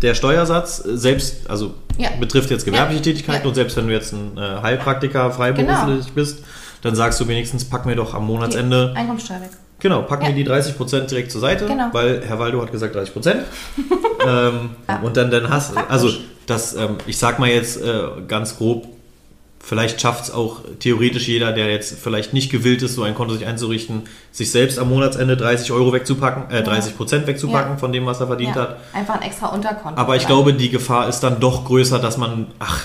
[0.00, 2.10] der Steuersatz selbst, also Ja.
[2.20, 3.04] betrifft jetzt gewerbliche Ja.
[3.04, 3.48] Tätigkeiten Ja.
[3.48, 6.14] und selbst wenn du jetzt ein äh, Heilpraktiker freiberuflich Genau.
[6.14, 6.44] bist,
[6.82, 9.50] dann sagst du wenigstens, pack mir doch am Monatsende Einkommensteuer weg.
[9.80, 10.28] Genau, packen Ja.
[10.28, 11.88] wir die 30% direkt zur Seite, Genau.
[11.92, 13.44] weil Herr Waldo hat gesagt 30%.
[14.26, 15.00] ähm, Ja.
[15.02, 15.92] Und dann, dann hast Praktisch.
[15.92, 16.10] also
[16.46, 18.86] das, ähm, ich sag mal jetzt äh, ganz grob,
[19.62, 23.34] vielleicht schafft es auch theoretisch jeder, der jetzt vielleicht nicht gewillt ist, so ein Konto
[23.34, 24.02] sich einzurichten,
[24.32, 27.76] sich selbst am Monatsende 30 Euro wegzupacken, äh, 30% wegzupacken Ja.
[27.78, 28.76] von dem, was er verdient hat.
[28.92, 30.00] Einfach ein extra Unterkonto.
[30.00, 32.80] Aber ich glaube, die Gefahr ist dann doch größer, dass man, ach,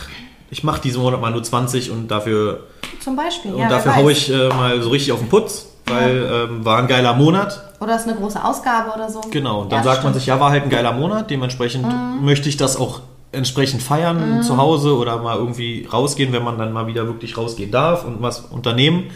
[0.51, 2.59] ich mache diesen Monat mal nur 20 und dafür
[2.99, 3.53] Zum Beispiel.
[3.53, 6.79] und ja, dafür haue ich äh, mal so richtig auf den Putz, weil ähm, war
[6.79, 7.61] ein geiler Monat.
[7.79, 9.21] Oder ist eine große Ausgabe oder so.
[9.31, 10.15] Genau, und dann Ja, sagt man stimmt.
[10.15, 12.25] sich, ja, war halt ein geiler Monat, dementsprechend Mhm.
[12.25, 16.71] möchte ich das auch entsprechend feiern zu Hause oder mal irgendwie rausgehen, wenn man dann
[16.71, 19.07] mal wieder wirklich rausgehen darf und was unternehmen.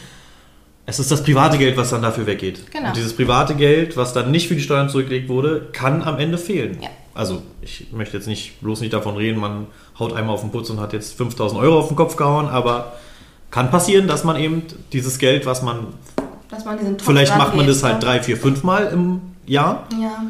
[0.86, 2.72] Es ist das private Geld, was dann dafür weggeht.
[2.72, 2.88] Genau.
[2.90, 6.38] Und dieses private Geld, was dann nicht für die Steuern zurückgelegt wurde, kann am Ende
[6.38, 6.80] fehlen.
[6.82, 6.90] Ja.
[7.14, 9.68] Also ich möchte jetzt nicht bloß nicht davon reden, man
[10.00, 12.94] haut einmal auf den Putz und hat jetzt 5000 Euro auf den Kopf gehauen, aber
[13.52, 14.64] kann passieren, dass man eben
[14.94, 15.88] dieses Geld, was man,
[16.60, 19.88] Dass man diesen Topf vielleicht macht man das halt drei, vier, fünf Mal im Jahr
[19.98, 20.24] Ja,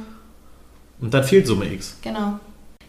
[1.02, 1.98] und dann fehlt Summe X.
[2.04, 2.40] genau.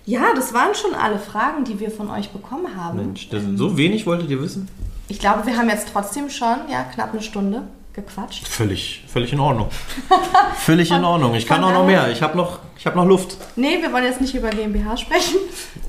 [0.04, 2.98] Ja, das waren schon alle Fragen, die wir von euch bekommen haben.
[2.98, 4.68] Mensch, das, Ähm, so wenig wolltet ihr wissen?
[5.08, 7.62] Ich glaube, wir haben jetzt trotzdem schon ja, knapp eine Stunde
[7.94, 8.46] gequatscht.
[8.46, 9.68] Völlig, völlig in Ordnung.
[10.56, 11.34] völlig in Ordnung.
[11.34, 12.10] Ich kann auch noch mehr.
[12.10, 13.36] Ich habe noch, ich habe noch Luft.
[13.56, 15.36] Nee, wir wollen jetzt nicht über GmbH sprechen.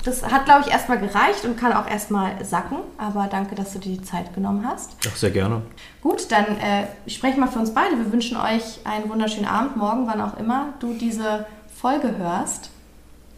[0.03, 2.77] Das hat, glaube ich, erstmal gereicht und kann auch erstmal sacken.
[2.97, 4.91] Aber danke, dass du dir die Zeit genommen hast.
[5.09, 5.61] Ach, sehr gerne.
[6.01, 7.97] Gut, dann äh, ich spreche mal für uns beide.
[7.97, 11.45] Wir wünschen euch einen wunderschönen Abend, morgen, wann auch immer du diese
[11.81, 12.69] Folge hörst.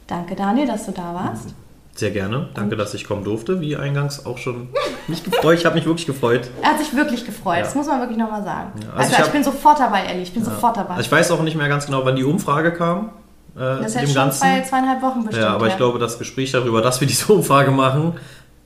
[0.07, 1.53] Danke, Daniel, dass du da warst.
[1.95, 2.49] Sehr gerne.
[2.55, 3.61] Danke, dass ich kommen durfte.
[3.61, 4.69] Wie eingangs auch schon
[5.07, 5.59] mich gefreut.
[5.59, 6.49] Ich habe mich wirklich gefreut.
[6.63, 7.63] Er hat sich wirklich gefreut, Ja.
[7.63, 8.71] das muss man wirklich nochmal sagen.
[8.81, 10.99] Ja, also also ich ich, hab- bin sofort dabei, Ellie, ich bin sofort dabei.
[10.99, 13.11] Ich weiß auch nicht mehr ganz genau, wann die Umfrage kam.
[13.55, 14.39] Äh, das ist jetzt dem schon Ganzen.
[14.39, 15.43] zwei, zweieinhalb Wochen bestimmt.
[15.43, 15.77] ja, aber ich her.
[15.77, 18.13] glaube, das Gespräch darüber, dass wir diese Umfrage machen,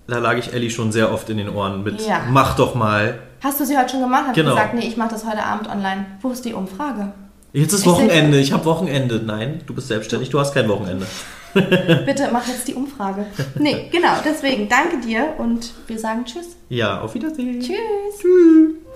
[0.08, 2.02] da lag ich Ellie schon sehr oft in den Ohren mit.
[2.08, 2.22] Ja.
[2.30, 3.20] Mach doch mal.
[3.44, 4.24] Hast du sie heute schon gemacht?
[4.28, 4.52] Hast Genau.
[4.52, 6.06] gesagt, nee, ich mache das heute Abend online.
[6.22, 7.12] Wo ist die Umfrage?
[7.54, 8.40] Jetzt ist Ich Wochenende.
[8.40, 9.22] Ich habe Wochenende.
[9.24, 10.30] Nein, du bist selbstständig.
[10.30, 11.06] Du hast kein Wochenende.
[11.54, 13.26] Bitte mach jetzt die Umfrage.
[13.56, 16.56] Nee, genau, deswegen danke dir und wir sagen Tschüss.
[16.70, 17.60] Ja, auf Wiedersehen.
[17.60, 17.76] Tschüss.
[18.20, 18.87] Tschüss.